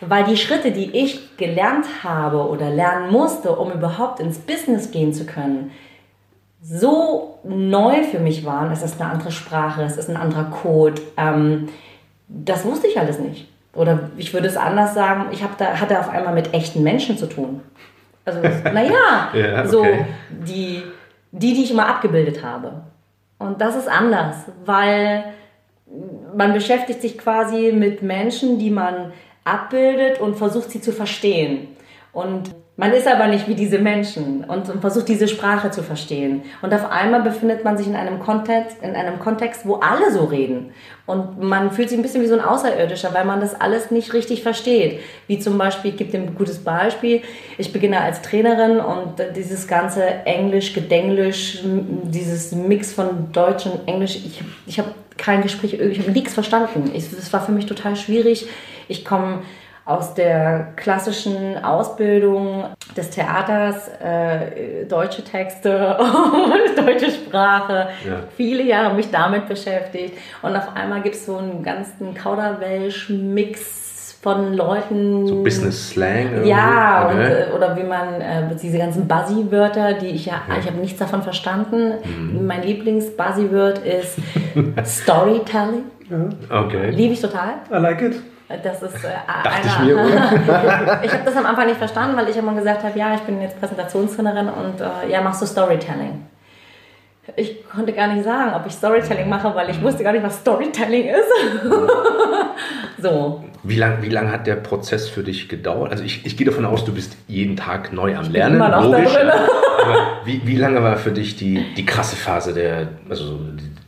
weil 0.00 0.24
die 0.24 0.36
Schritte, 0.36 0.70
die 0.70 0.96
ich 0.96 1.36
gelernt 1.36 1.86
habe 2.04 2.48
oder 2.48 2.70
lernen 2.70 3.10
musste, 3.10 3.56
um 3.56 3.72
überhaupt 3.72 4.20
ins 4.20 4.38
Business 4.38 4.90
gehen 4.92 5.12
zu 5.12 5.26
können, 5.26 5.72
so 6.60 7.38
neu 7.44 8.02
für 8.04 8.18
mich 8.18 8.44
waren. 8.44 8.70
Es 8.72 8.82
ist 8.82 9.00
eine 9.00 9.10
andere 9.10 9.30
Sprache, 9.30 9.82
es 9.82 9.96
ist 9.96 10.10
ein 10.10 10.16
anderer 10.16 10.44
Code. 10.44 11.00
Ähm, 11.16 11.68
das 12.28 12.64
wusste 12.64 12.86
ich 12.86 12.98
alles 12.98 13.18
nicht. 13.18 13.48
Oder 13.74 14.10
ich 14.16 14.34
würde 14.34 14.48
es 14.48 14.56
anders 14.56 14.94
sagen, 14.94 15.26
ich 15.30 15.42
hab 15.42 15.56
da, 15.56 15.80
hatte 15.80 15.98
auf 16.00 16.08
einmal 16.08 16.34
mit 16.34 16.52
echten 16.52 16.82
Menschen 16.82 17.16
zu 17.16 17.26
tun. 17.26 17.60
Also, 18.24 18.40
naja, 18.72 19.28
Ja, 19.32 19.66
so 19.66 19.80
okay. 19.80 20.06
die, 20.30 20.82
die, 21.32 21.54
die 21.54 21.62
ich 21.62 21.70
immer 21.70 21.86
abgebildet 21.86 22.42
habe. 22.42 22.82
Und 23.38 23.60
das 23.60 23.76
ist 23.76 23.88
anders, 23.88 24.36
weil 24.64 25.24
man 26.34 26.52
beschäftigt 26.52 27.00
sich 27.00 27.18
quasi 27.18 27.72
mit 27.72 28.02
Menschen, 28.02 28.58
die 28.58 28.70
man 28.70 29.12
abbildet 29.44 30.20
und 30.20 30.36
versucht 30.36 30.70
sie 30.70 30.80
zu 30.80 30.92
verstehen. 30.92 31.68
Und 32.12 32.54
man 32.78 32.92
ist 32.92 33.08
aber 33.08 33.26
nicht 33.26 33.48
wie 33.48 33.56
diese 33.56 33.80
Menschen 33.80 34.44
und, 34.44 34.70
und, 34.70 34.80
versucht 34.80 35.08
diese 35.08 35.26
Sprache 35.26 35.72
zu 35.72 35.82
verstehen. 35.82 36.42
Und 36.62 36.72
auf 36.72 36.88
einmal 36.92 37.22
befindet 37.22 37.64
man 37.64 37.76
sich 37.76 37.88
in 37.88 37.96
einem 37.96 38.20
Kontext, 38.20 38.76
in 38.82 38.94
einem 38.94 39.18
Kontext, 39.18 39.66
wo 39.66 39.80
alle 39.80 40.12
so 40.12 40.26
reden. 40.26 40.70
Und 41.04 41.42
man 41.42 41.72
fühlt 41.72 41.88
sich 41.88 41.98
ein 41.98 42.02
bisschen 42.02 42.22
wie 42.22 42.28
so 42.28 42.34
ein 42.34 42.40
Außerirdischer, 42.40 43.12
weil 43.12 43.24
man 43.24 43.40
das 43.40 43.60
alles 43.60 43.90
nicht 43.90 44.12
richtig 44.12 44.44
versteht. 44.44 45.00
Wie 45.26 45.40
zum 45.40 45.58
Beispiel, 45.58 45.90
ich 45.90 45.96
gebe 45.96 46.12
dir 46.12 46.20
ein 46.20 46.36
gutes 46.36 46.58
Beispiel. 46.62 47.22
Ich 47.56 47.72
beginne 47.72 48.00
als 48.00 48.22
Trainerin 48.22 48.78
und 48.78 49.14
dieses 49.34 49.66
ganze 49.66 50.04
Englisch, 50.24 50.72
Gedenglisch, 50.72 51.64
dieses 51.64 52.52
Mix 52.52 52.92
von 52.92 53.32
Deutsch 53.32 53.66
und 53.66 53.88
Englisch, 53.88 54.14
ich, 54.14 54.40
ich 54.66 54.78
habe 54.78 54.92
kein 55.16 55.42
Gespräch, 55.42 55.74
ich 55.74 55.98
habe 55.98 56.12
nichts 56.12 56.32
verstanden. 56.32 56.92
Es 56.94 57.32
war 57.32 57.44
für 57.44 57.50
mich 57.50 57.66
total 57.66 57.96
schwierig. 57.96 58.46
Ich 58.86 59.04
komme 59.04 59.40
aus 59.88 60.12
der 60.12 60.74
klassischen 60.76 61.64
Ausbildung 61.64 62.64
des 62.94 63.08
Theaters, 63.08 63.88
äh, 64.04 64.84
deutsche 64.84 65.24
Texte, 65.24 65.96
deutsche 66.76 67.10
Sprache, 67.10 67.88
ja. 68.06 68.16
viele 68.36 68.64
Jahre 68.64 68.94
mich 68.94 69.10
damit 69.10 69.48
beschäftigt. 69.48 70.18
Und 70.42 70.54
auf 70.54 70.76
einmal 70.76 71.00
gibt 71.00 71.14
es 71.14 71.24
so 71.24 71.38
einen 71.38 71.62
ganzen 71.62 72.12
Kauderwelsch-Mix 72.12 74.18
von 74.20 74.52
Leuten. 74.52 75.26
So 75.26 75.42
Business 75.42 75.88
Slang? 75.88 76.44
Ja, 76.44 77.06
okay. 77.06 77.14
und, 77.14 77.20
äh, 77.22 77.46
oder 77.56 77.74
wie 77.78 77.84
man 77.84 78.20
äh, 78.20 78.42
diese 78.62 78.76
ganzen 78.76 79.08
Buzzy-Wörter, 79.08 79.94
die 79.94 80.08
ich 80.08 80.26
ja, 80.26 80.42
ja. 80.50 80.56
ich 80.60 80.66
habe 80.66 80.76
nichts 80.76 80.98
davon 80.98 81.22
verstanden. 81.22 81.94
Mhm. 82.04 82.46
Mein 82.46 82.62
Lieblings-Buzzy-Word 82.62 83.78
ist 83.78 84.18
Storytelling. 84.84 85.84
Ja. 86.10 86.28
Okay. 86.64 86.90
Liebe 86.90 87.14
ich 87.14 87.22
total. 87.22 87.54
I 87.70 87.76
like 87.76 88.02
it. 88.02 88.16
Das 88.48 88.82
ist 88.82 89.04
äh, 89.04 89.08
Dachte 89.44 89.50
einer, 89.50 89.66
ich 89.66 89.78
mir, 89.80 89.94
oder? 89.94 91.02
ich 91.04 91.12
habe 91.12 91.24
das 91.24 91.36
am 91.36 91.44
Anfang 91.44 91.66
nicht 91.66 91.78
verstanden, 91.78 92.16
weil 92.16 92.28
ich 92.28 92.36
immer 92.36 92.54
gesagt 92.54 92.82
habe, 92.82 92.98
ja, 92.98 93.14
ich 93.14 93.20
bin 93.20 93.42
jetzt 93.42 93.60
Präsentationstrainerin 93.60 94.48
und 94.48 94.80
äh, 94.80 95.10
ja, 95.10 95.20
machst 95.20 95.42
du 95.42 95.46
Storytelling. 95.46 96.26
Ich 97.36 97.68
konnte 97.68 97.92
gar 97.92 98.12
nicht 98.12 98.24
sagen, 98.24 98.52
ob 98.54 98.66
ich 98.66 98.72
Storytelling 98.72 99.28
mache, 99.28 99.54
weil 99.54 99.70
ich 99.70 99.80
wusste 99.82 100.02
gar 100.02 100.12
nicht, 100.12 100.22
was 100.22 100.38
Storytelling 100.38 101.08
ist. 101.08 101.62
so. 103.02 103.44
Wie 103.62 103.76
lange 103.76 104.02
wie 104.02 104.08
lang 104.08 104.30
hat 104.30 104.46
der 104.46 104.56
Prozess 104.56 105.08
für 105.08 105.22
dich 105.22 105.48
gedauert? 105.48 105.90
Also 105.90 106.04
ich, 106.04 106.24
ich 106.24 106.36
gehe 106.36 106.46
davon 106.46 106.64
aus, 106.64 106.84
du 106.84 106.92
bist 106.94 107.16
jeden 107.26 107.56
Tag 107.56 107.92
neu 107.92 108.16
am 108.16 108.30
Lernen. 108.30 108.56
Immer 108.56 108.68
noch 108.68 108.84
logisch. 108.84 109.16
Aber 109.16 110.20
wie, 110.24 110.40
wie 110.44 110.56
lange 110.56 110.82
war 110.82 110.96
für 110.96 111.12
dich 111.12 111.36
die, 111.36 111.64
die 111.76 111.84
krasse 111.84 112.16
Phase 112.16 112.54
der, 112.54 112.88
also 113.08 113.40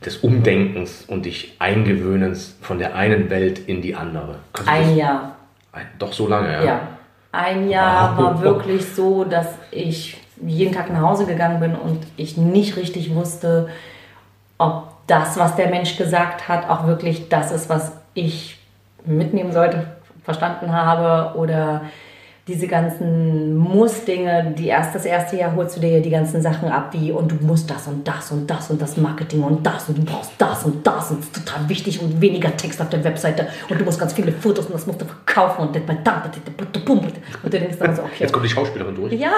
des 0.05 0.17
Umdenkens 0.17 1.05
und 1.07 1.25
dich 1.25 1.55
Eingewöhnens 1.59 2.57
von 2.61 2.79
der 2.79 2.95
einen 2.95 3.29
Welt 3.29 3.59
in 3.59 3.81
die 3.81 3.95
andere? 3.95 4.35
Ein 4.65 4.95
Jahr. 4.95 5.35
Ein, 5.71 5.85
doch 5.99 6.13
so 6.13 6.27
lange, 6.27 6.51
ja? 6.51 6.63
Ja. 6.63 6.81
Ein 7.31 7.69
Jahr 7.69 8.17
wow. 8.17 8.25
war 8.25 8.41
wirklich 8.41 8.85
so, 8.85 9.23
dass 9.23 9.47
ich 9.71 10.17
jeden 10.45 10.73
Tag 10.73 10.91
nach 10.91 11.01
Hause 11.01 11.25
gegangen 11.25 11.59
bin 11.59 11.75
und 11.75 11.99
ich 12.17 12.37
nicht 12.37 12.75
richtig 12.77 13.13
wusste, 13.13 13.69
ob 14.57 14.87
das, 15.07 15.37
was 15.37 15.55
der 15.55 15.69
Mensch 15.69 15.97
gesagt 15.97 16.47
hat, 16.47 16.69
auch 16.69 16.87
wirklich 16.87 17.29
das 17.29 17.51
ist, 17.51 17.69
was 17.69 17.93
ich 18.13 18.57
mitnehmen 19.05 19.51
sollte, 19.51 19.87
verstanden 20.23 20.71
habe 20.73 21.37
oder 21.37 21.81
diese 22.47 22.67
ganzen 22.67 23.55
Muss-Dinge, 23.55 24.55
die 24.57 24.67
erst 24.67 24.95
das 24.95 25.05
erste 25.05 25.37
Jahr 25.37 25.55
holst 25.55 25.77
du 25.77 25.81
dir 25.81 26.01
die 26.01 26.09
ganzen 26.09 26.41
Sachen 26.41 26.69
ab, 26.69 26.89
wie 26.91 27.11
und 27.11 27.31
du 27.31 27.35
musst 27.45 27.69
das 27.69 27.87
und 27.87 28.07
das 28.07 28.31
und 28.31 28.49
das 28.49 28.71
und 28.71 28.81
das 28.81 28.97
Marketing 28.97 29.43
und 29.43 29.65
das 29.65 29.87
und 29.87 29.99
du 29.99 30.03
brauchst 30.03 30.31
das 30.39 30.63
und 30.63 30.85
das 30.85 31.11
und 31.11 31.19
das 31.19 31.27
ist 31.27 31.35
total 31.35 31.69
wichtig 31.69 32.01
und 32.01 32.19
weniger 32.19 32.55
Text 32.57 32.81
auf 32.81 32.89
der 32.89 33.03
Webseite 33.03 33.47
und 33.69 33.79
du 33.79 33.85
musst 33.85 33.99
ganz 33.99 34.13
viele 34.13 34.31
Fotos 34.31 34.65
und 34.65 34.73
das 34.73 34.87
musst 34.87 35.01
du 35.01 35.05
verkaufen 35.05 35.67
und 35.67 35.75
und 37.43 37.53
du 37.53 37.59
denkst 37.59 37.77
dann 37.79 37.95
so, 37.95 38.01
okay. 38.01 38.11
Jetzt 38.19 38.33
kommt 38.33 38.45
die 38.45 38.49
Schauspielerin 38.49 38.95
durch. 38.95 39.13
Ja, 39.13 39.31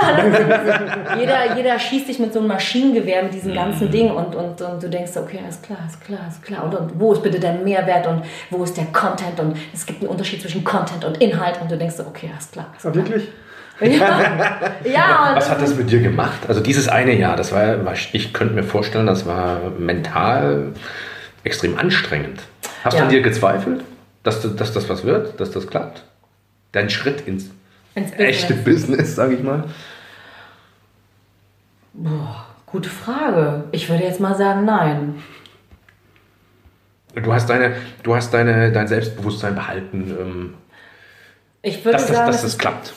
jeder, 1.20 1.56
jeder 1.56 1.80
schießt 1.80 2.08
dich 2.08 2.20
mit 2.20 2.34
so 2.34 2.40
einem 2.40 2.48
Maschinengewehr 2.48 3.24
mit 3.24 3.34
diesem 3.34 3.54
ganzen 3.54 3.92
Ding 3.92 4.12
und, 4.12 4.36
und, 4.36 4.62
und 4.62 4.84
du 4.84 4.90
denkst, 4.90 5.12
okay, 5.18 5.40
ist 5.48 5.64
klar, 5.64 5.80
ist 5.88 6.02
klar, 6.02 6.20
ist 6.30 6.42
klar 6.42 6.64
und, 6.64 6.76
und 6.76 7.00
wo 7.00 7.14
ist 7.14 7.22
bitte 7.22 7.40
der 7.40 7.54
Mehrwert 7.54 8.08
und 8.08 8.24
wo 8.50 8.64
ist 8.64 8.78
der 8.78 8.86
Content 8.86 9.40
und 9.40 9.58
es 9.74 9.86
gibt 9.86 10.02
einen 10.02 10.10
Unterschied 10.10 10.42
zwischen 10.42 10.64
Content 10.64 11.06
und 11.06 11.18
Inhalt 11.18 11.62
und 11.62 11.70
du 11.70 11.78
denkst, 11.78 11.96
okay, 12.00 12.30
ist 12.38 12.54
klar. 12.54 12.68
Ist 12.76 12.82
klar 12.82 13.03
wirklich? 13.04 13.30
Ja. 13.80 14.32
ja 14.84 15.32
Was 15.36 15.50
hat 15.50 15.62
das 15.62 15.76
mit 15.76 15.90
dir 15.90 16.02
gemacht? 16.02 16.42
Also 16.48 16.62
dieses 16.62 16.88
eine 16.88 17.14
Jahr, 17.16 17.36
das 17.36 17.52
war, 17.52 17.94
ich 18.14 18.34
könnte 18.34 18.54
mir 18.54 18.64
vorstellen, 18.64 19.08
das 19.08 19.26
war 19.26 19.72
mental 19.78 20.74
extrem 21.44 21.78
anstrengend. 21.78 22.42
Hast 22.84 22.94
ja. 22.94 23.00
du 23.00 23.06
an 23.06 23.12
dir 23.12 23.22
gezweifelt, 23.22 23.84
dass, 24.24 24.42
dass 24.56 24.74
das 24.74 24.90
was 24.90 25.04
wird, 25.04 25.40
dass 25.40 25.52
das 25.52 25.68
klappt? 25.68 26.04
Dein 26.72 26.90
Schritt 26.90 27.22
ins, 27.28 27.52
ins 27.96 28.12
Business. 28.12 28.20
echte 28.20 28.54
Business, 28.54 29.16
sage 29.16 29.36
ich 29.36 29.44
mal? 29.44 29.66
Boah, 31.94 32.48
gute 32.66 32.90
Frage. 32.90 33.66
Ich 33.72 33.90
würde 33.90 34.04
jetzt 34.04 34.20
mal 34.20 34.36
sagen, 34.36 34.66
nein. 34.66 35.22
Du 37.16 37.32
hast, 37.32 37.48
deine, 37.48 37.76
du 38.02 38.16
hast 38.16 38.34
deine, 38.34 38.72
dein 38.72 38.88
Selbstbewusstsein 38.88 39.54
behalten. 39.54 40.18
Ähm, 40.20 40.54
ich 41.64 41.84
würde 41.84 41.98
dass, 41.98 42.08
sagen, 42.08 42.28
dass, 42.28 42.42
dass 42.42 42.52
das 42.52 42.58
klappt. 42.58 42.94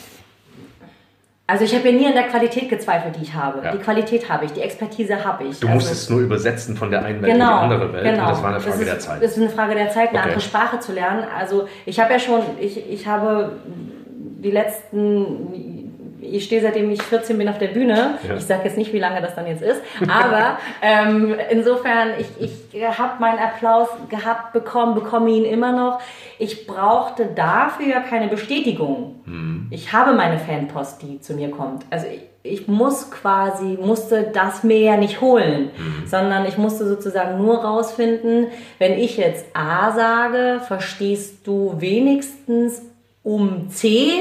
Also 1.49 1.63
ich 1.63 1.73
habe 1.73 1.89
ja 1.89 1.97
nie 1.97 2.05
an 2.05 2.13
der 2.13 2.27
Qualität 2.27 2.67
gezweifelt, 2.67 3.15
die 3.15 3.23
ich 3.23 3.33
habe. 3.33 3.63
Ja. 3.63 3.71
Die 3.71 3.77
Qualität 3.77 4.29
habe 4.29 4.43
ich, 4.43 4.51
die 4.51 4.59
Expertise 4.59 5.23
habe 5.23 5.45
ich. 5.45 5.61
Du 5.61 5.67
also 5.67 5.75
musst 5.75 5.91
es 5.93 6.09
nur 6.09 6.19
übersetzen 6.19 6.75
von 6.75 6.91
der 6.91 7.05
einen 7.05 7.21
Welt 7.21 7.31
genau, 7.31 7.63
in 7.63 7.69
die 7.69 7.75
andere 7.75 7.93
Welt. 7.93 8.03
Genau. 8.03 8.23
Und 8.23 8.29
das 8.31 8.43
war 8.43 8.49
eine 8.49 8.59
Frage 8.59 8.81
ist, 8.81 8.87
der 8.87 8.99
Zeit. 8.99 9.23
Das 9.23 9.31
ist 9.31 9.37
eine 9.37 9.49
Frage 9.49 9.75
der 9.75 9.89
Zeit, 9.89 10.09
eine 10.09 10.19
okay. 10.19 10.27
andere 10.27 10.41
Sprache 10.41 10.79
zu 10.81 10.91
lernen. 10.91 11.23
Also 11.35 11.69
ich 11.85 12.01
habe 12.01 12.11
ja 12.11 12.19
schon, 12.19 12.41
ich, 12.59 12.89
ich 12.89 13.07
habe 13.07 13.53
die 13.65 14.51
letzten 14.51 15.76
ich 16.21 16.45
stehe 16.45 16.61
seitdem 16.61 16.89
ich 16.91 17.01
14 17.01 17.37
bin 17.37 17.47
auf 17.49 17.57
der 17.57 17.67
Bühne. 17.67 18.17
Ja. 18.27 18.35
Ich 18.35 18.45
sage 18.45 18.63
jetzt 18.65 18.77
nicht, 18.77 18.93
wie 18.93 18.99
lange 18.99 19.21
das 19.21 19.35
dann 19.35 19.47
jetzt 19.47 19.61
ist, 19.61 19.81
aber 20.07 20.57
ähm, 20.81 21.35
insofern, 21.49 22.09
ich, 22.19 22.27
ich 22.73 22.83
habe 22.97 23.19
meinen 23.19 23.39
Applaus 23.39 23.89
gehabt, 24.09 24.53
bekommen, 24.53 24.95
bekomme 24.95 25.29
ihn 25.29 25.45
immer 25.45 25.71
noch. 25.71 25.99
Ich 26.39 26.67
brauchte 26.67 27.27
dafür 27.27 27.87
ja 27.87 27.99
keine 28.01 28.27
Bestätigung. 28.27 29.21
Mhm. 29.25 29.67
Ich 29.69 29.93
habe 29.93 30.13
meine 30.13 30.39
Fanpost, 30.39 31.01
die 31.01 31.19
zu 31.19 31.33
mir 31.33 31.51
kommt. 31.51 31.85
Also 31.89 32.07
ich, 32.07 32.21
ich 32.43 32.67
muss 32.67 33.11
quasi, 33.11 33.77
musste 33.81 34.31
das 34.33 34.63
mir 34.63 34.79
ja 34.79 34.97
nicht 34.97 35.21
holen, 35.21 35.71
mhm. 35.77 36.07
sondern 36.07 36.45
ich 36.45 36.57
musste 36.57 36.87
sozusagen 36.87 37.37
nur 37.37 37.63
rausfinden, 37.63 38.47
wenn 38.79 38.93
ich 38.93 39.17
jetzt 39.17 39.45
A 39.53 39.91
sage, 39.91 40.61
verstehst 40.65 41.45
du 41.45 41.75
wenigstens 41.79 42.81
um 43.23 43.69
C, 43.69 44.11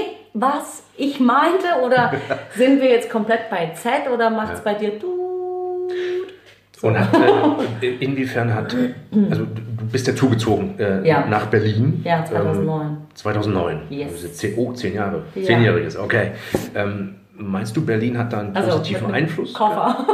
was 0.40 0.82
ich 0.96 1.20
meinte? 1.20 1.66
Oder 1.84 2.12
sind 2.56 2.80
wir 2.80 2.90
jetzt 2.90 3.10
komplett 3.10 3.50
bei 3.50 3.72
Z 3.74 4.10
oder 4.12 4.30
macht 4.30 4.54
es 4.54 4.58
ja. 4.58 4.64
bei 4.64 4.74
dir 4.74 4.98
du? 4.98 5.88
So. 6.78 6.88
Und 6.88 6.98
hat, 6.98 7.08
äh, 7.82 7.94
inwiefern 7.96 8.54
hat, 8.54 8.76
also 9.30 9.44
du 9.44 9.86
bist 9.90 10.06
ja 10.06 10.14
zugezogen 10.14 10.78
äh, 10.78 11.08
ja. 11.08 11.26
nach 11.26 11.46
Berlin. 11.46 12.02
Ja, 12.04 12.22
2009. 12.22 12.86
Ähm, 12.86 12.96
2009. 13.14 13.80
Yes. 13.88 14.12
Also 14.12 14.48
oh, 14.58 14.72
zehn 14.72 14.94
Jahre. 14.94 15.22
Ja. 15.34 15.44
Zehnjähriges, 15.44 15.96
okay. 15.96 16.32
Ähm, 16.74 17.14
Meinst 17.38 17.76
du, 17.76 17.84
Berlin 17.84 18.16
hat 18.16 18.32
da 18.32 18.40
einen 18.40 18.56
also 18.56 18.78
positiven 18.78 19.12
Einfluss? 19.12 19.52
Koffer. 19.52 20.06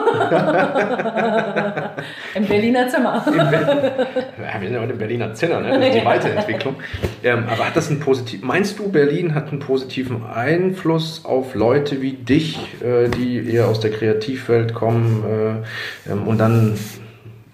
Im 2.35 2.47
Berliner 2.47 2.88
Zimmer. 2.88 3.25
Im 3.26 3.35
Be 3.35 3.41
ja, 3.41 4.61
wir 4.61 4.69
sind 4.69 4.75
ja 4.75 4.81
heute 4.81 4.93
im 4.93 4.99
Berliner 4.99 5.33
Zimmer, 5.33 5.61
ne? 5.61 5.79
das 5.79 5.88
ist 5.88 6.00
die 6.00 6.05
Weiterentwicklung. 6.05 6.76
Ähm, 7.23 7.45
aber 7.49 7.67
hat 7.67 7.76
das 7.76 7.91
einen 7.91 8.00
positiven, 8.00 8.47
meinst 8.47 8.79
du, 8.79 8.91
Berlin 8.91 9.37
hat 9.37 9.50
einen 9.50 9.61
positiven 9.61 10.26
Einfluss 10.26 11.25
auf 11.25 11.55
Leute 11.55 12.02
wie 12.02 12.14
dich, 12.14 12.59
äh, 12.83 13.09
die 13.09 13.52
eher 13.52 13.69
aus 13.69 13.79
der 13.79 13.93
Kreativwelt 13.93 14.75
kommen 14.75 15.23
äh, 15.25 16.11
ähm, 16.11 16.26
und 16.26 16.38
dann 16.38 16.76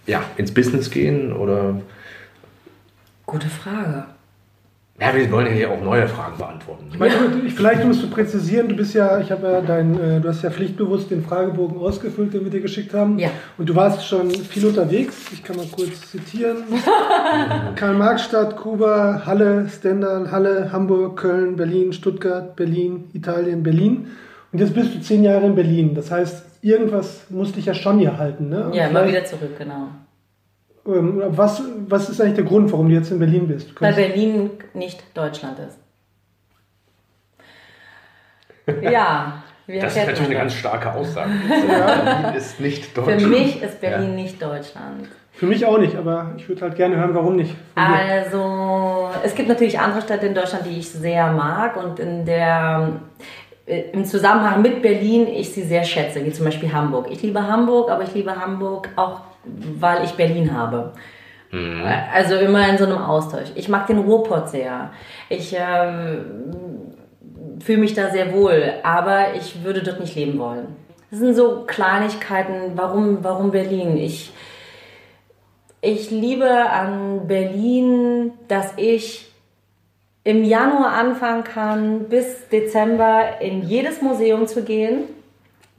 ja, 0.06 0.22
ins 0.38 0.54
Business 0.54 0.90
gehen? 0.90 1.34
Oder? 1.34 1.82
Gute 3.26 3.48
Frage. 3.48 4.06
Ja, 5.00 5.14
wir 5.14 5.30
wollen 5.30 5.46
ja 5.46 5.52
hier 5.52 5.70
auch 5.70 5.80
neue 5.80 6.08
Fragen 6.08 6.36
beantworten. 6.38 6.86
Ich 6.92 6.98
meine, 6.98 7.14
vielleicht 7.54 7.84
musst 7.84 8.02
du 8.02 8.10
präzisieren, 8.10 8.68
du 8.68 8.74
bist 8.74 8.94
ja, 8.94 9.20
ich 9.20 9.30
habe 9.30 9.46
ja 9.46 9.60
dein, 9.60 9.94
äh, 9.94 10.20
du 10.20 10.28
hast 10.28 10.42
ja 10.42 10.50
pflichtbewusst 10.50 11.12
den 11.12 11.22
Fragebogen 11.22 11.78
ausgefüllt, 11.78 12.34
den 12.34 12.42
wir 12.42 12.50
dir 12.50 12.60
geschickt 12.60 12.92
haben. 12.94 13.16
Ja. 13.16 13.30
Und 13.56 13.68
du 13.68 13.76
warst 13.76 14.04
schon 14.04 14.28
viel 14.30 14.66
unterwegs. 14.66 15.26
Ich 15.32 15.44
kann 15.44 15.56
mal 15.56 15.66
kurz 15.70 16.10
zitieren. 16.10 16.64
Karl-Marx-Stadt, 17.76 18.56
Kuba, 18.56 19.22
Halle, 19.24 19.68
Stendal, 19.68 20.32
Halle, 20.32 20.72
Hamburg, 20.72 21.16
Köln, 21.16 21.54
Berlin, 21.54 21.92
Stuttgart, 21.92 22.56
Berlin, 22.56 23.04
Italien, 23.12 23.62
Berlin. 23.62 24.08
Und 24.50 24.58
jetzt 24.58 24.74
bist 24.74 24.96
du 24.96 25.00
zehn 25.00 25.22
Jahre 25.22 25.46
in 25.46 25.54
Berlin. 25.54 25.94
Das 25.94 26.10
heißt, 26.10 26.64
irgendwas 26.64 27.26
musste 27.30 27.56
dich 27.56 27.66
ja 27.66 27.74
schon 27.74 28.00
hier 28.00 28.18
halten, 28.18 28.48
ne? 28.48 28.70
ja, 28.72 28.88
immer 28.88 29.06
wieder 29.06 29.24
zurück, 29.24 29.56
genau. 29.56 29.88
Ähm, 30.88 31.22
was, 31.28 31.62
was 31.86 32.08
ist 32.08 32.20
eigentlich 32.20 32.36
der 32.36 32.44
Grund, 32.44 32.72
warum 32.72 32.88
du 32.88 32.94
jetzt 32.94 33.10
in 33.10 33.18
Berlin 33.18 33.46
bist? 33.46 33.80
Weil 33.80 33.94
Berlin 33.94 34.50
nicht 34.74 35.02
Deutschland 35.14 35.58
ist. 35.58 35.78
Ja. 38.82 39.42
das 39.66 39.96
ist 39.96 40.06
natürlich 40.06 40.30
eine 40.30 40.34
ganz 40.34 40.54
starke 40.54 40.92
Aussage. 40.92 41.30
Berlin 41.48 42.34
ist 42.36 42.60
nicht 42.60 42.96
Deutschland. 42.96 43.22
Für 43.22 43.28
mich 43.28 43.62
ist 43.62 43.80
Berlin 43.80 44.10
ja. 44.10 44.22
nicht 44.22 44.42
Deutschland. 44.42 45.08
Für 45.32 45.46
mich 45.46 45.64
auch 45.64 45.78
nicht, 45.78 45.94
aber 45.94 46.32
ich 46.36 46.48
würde 46.48 46.62
halt 46.62 46.74
gerne 46.74 46.96
hören, 46.96 47.14
warum 47.14 47.36
nicht. 47.36 47.54
Also, 47.76 49.08
es 49.22 49.34
gibt 49.36 49.48
natürlich 49.48 49.78
andere 49.78 50.02
Städte 50.02 50.26
in 50.26 50.34
Deutschland, 50.34 50.66
die 50.66 50.78
ich 50.78 50.88
sehr 50.90 51.32
mag 51.32 51.76
und 51.76 52.00
in 52.00 52.26
der 52.26 52.94
äh, 53.64 53.90
im 53.92 54.04
Zusammenhang 54.04 54.62
mit 54.62 54.82
Berlin 54.82 55.28
ich 55.28 55.52
sie 55.52 55.62
sehr 55.62 55.84
schätze, 55.84 56.24
wie 56.24 56.32
zum 56.32 56.46
Beispiel 56.46 56.72
Hamburg. 56.72 57.06
Ich 57.10 57.22
liebe 57.22 57.46
Hamburg, 57.46 57.90
aber 57.90 58.02
ich 58.02 58.14
liebe 58.14 58.34
Hamburg 58.34 58.88
auch, 58.96 59.20
weil 59.78 60.04
ich 60.04 60.12
Berlin 60.12 60.52
habe. 60.52 60.92
Mhm. 61.50 61.82
Also 62.12 62.36
immer 62.36 62.68
in 62.68 62.78
so 62.78 62.84
einem 62.84 62.98
Austausch. 62.98 63.48
Ich 63.54 63.68
mag 63.68 63.86
den 63.86 63.98
Ruhrpott 63.98 64.50
sehr. 64.50 64.90
Ich 65.28 65.54
ähm, 65.58 66.92
fühle 67.60 67.78
mich 67.78 67.94
da 67.94 68.10
sehr 68.10 68.32
wohl, 68.32 68.74
aber 68.82 69.34
ich 69.34 69.64
würde 69.64 69.82
dort 69.82 70.00
nicht 70.00 70.14
leben 70.14 70.38
wollen. 70.38 70.76
Das 71.10 71.20
sind 71.20 71.34
so 71.34 71.64
Kleinigkeiten. 71.66 72.72
Warum, 72.74 73.24
warum 73.24 73.50
Berlin? 73.50 73.96
Ich, 73.96 74.30
ich 75.80 76.10
liebe 76.10 76.50
an 76.50 77.26
Berlin, 77.26 78.32
dass 78.48 78.74
ich 78.76 79.32
im 80.24 80.44
Januar 80.44 80.92
anfangen 80.92 81.44
kann, 81.44 82.08
bis 82.10 82.48
Dezember 82.50 83.40
in 83.40 83.62
jedes 83.62 84.02
Museum 84.02 84.46
zu 84.46 84.62
gehen, 84.62 85.04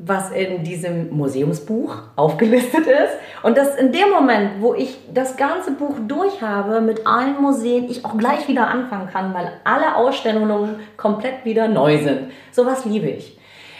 was 0.01 0.31
in 0.31 0.63
diesem 0.63 1.09
Museumsbuch 1.09 1.97
aufgelistet 2.15 2.87
ist. 2.87 3.13
Und 3.43 3.57
dass 3.57 3.75
in 3.75 3.91
dem 3.91 4.09
Moment, 4.09 4.61
wo 4.61 4.73
ich 4.73 4.97
das 5.13 5.35
ganze 5.35 5.71
Buch 5.71 5.95
durch 6.07 6.41
habe 6.41 6.79
mit 6.79 7.05
allen 7.05 7.41
Museen, 7.41 7.89
ich 7.89 8.05
auch 8.05 8.17
gleich 8.17 8.47
wieder 8.47 8.67
anfangen 8.67 9.09
kann, 9.09 9.33
weil 9.33 9.51
alle 9.65 9.97
Ausstellungen 9.97 10.77
komplett 10.95 11.43
wieder 11.43 11.67
neu 11.67 11.97
sind. 11.97 12.31
Sowas 12.51 12.85
liebe 12.85 13.09
ich. 13.09 13.37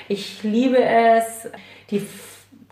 Ich 0.09 0.43
liebe 0.43 0.83
es, 0.83 1.49
die 1.89 2.05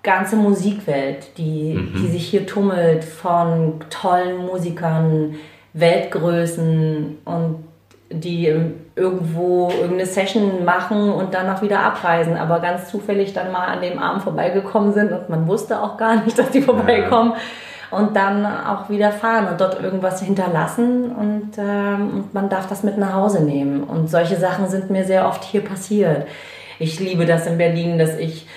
ganze 0.03 0.35
Musikwelt, 0.35 1.37
die, 1.37 1.73
mhm. 1.73 1.93
die 1.95 2.07
sich 2.07 2.27
hier 2.27 2.45
tummelt 2.45 3.05
von 3.05 3.79
tollen 3.89 4.45
Musikern, 4.45 5.35
Weltgrößen 5.71 7.19
und 7.23 7.63
die 8.09 8.53
irgendwo 8.95 9.69
irgendeine 9.69 10.05
Session 10.05 10.63
machen 10.63 11.11
und 11.11 11.33
danach 11.33 11.61
wieder 11.61 11.81
abreisen, 11.81 12.37
aber 12.37 12.59
ganz 12.59 12.89
zufällig 12.89 13.33
dann 13.33 13.51
mal 13.51 13.65
an 13.65 13.81
dem 13.81 13.99
Abend 13.99 14.23
vorbeigekommen 14.23 14.93
sind 14.93 15.11
und 15.11 15.29
man 15.29 15.47
wusste 15.47 15.81
auch 15.81 15.97
gar 15.97 16.23
nicht, 16.23 16.37
dass 16.39 16.49
die 16.51 16.61
vorbeikommen 16.61 17.33
ja. 17.33 17.97
und 17.97 18.15
dann 18.15 18.45
auch 18.45 18.89
wieder 18.89 19.11
fahren 19.11 19.47
und 19.49 19.59
dort 19.59 19.81
irgendwas 19.81 20.21
hinterlassen 20.21 21.11
und, 21.11 21.57
ähm, 21.57 22.11
und 22.13 22.33
man 22.33 22.49
darf 22.49 22.67
das 22.67 22.83
mit 22.83 22.97
nach 22.97 23.13
Hause 23.13 23.43
nehmen. 23.43 23.83
Und 23.83 24.09
solche 24.09 24.37
Sachen 24.37 24.67
sind 24.69 24.89
mir 24.89 25.03
sehr 25.03 25.27
oft 25.27 25.43
hier 25.43 25.61
passiert. 25.61 26.27
Ich 26.79 26.99
liebe 26.99 27.25
das 27.25 27.45
in 27.45 27.57
Berlin, 27.57 27.97
dass 27.97 28.17
ich 28.17 28.47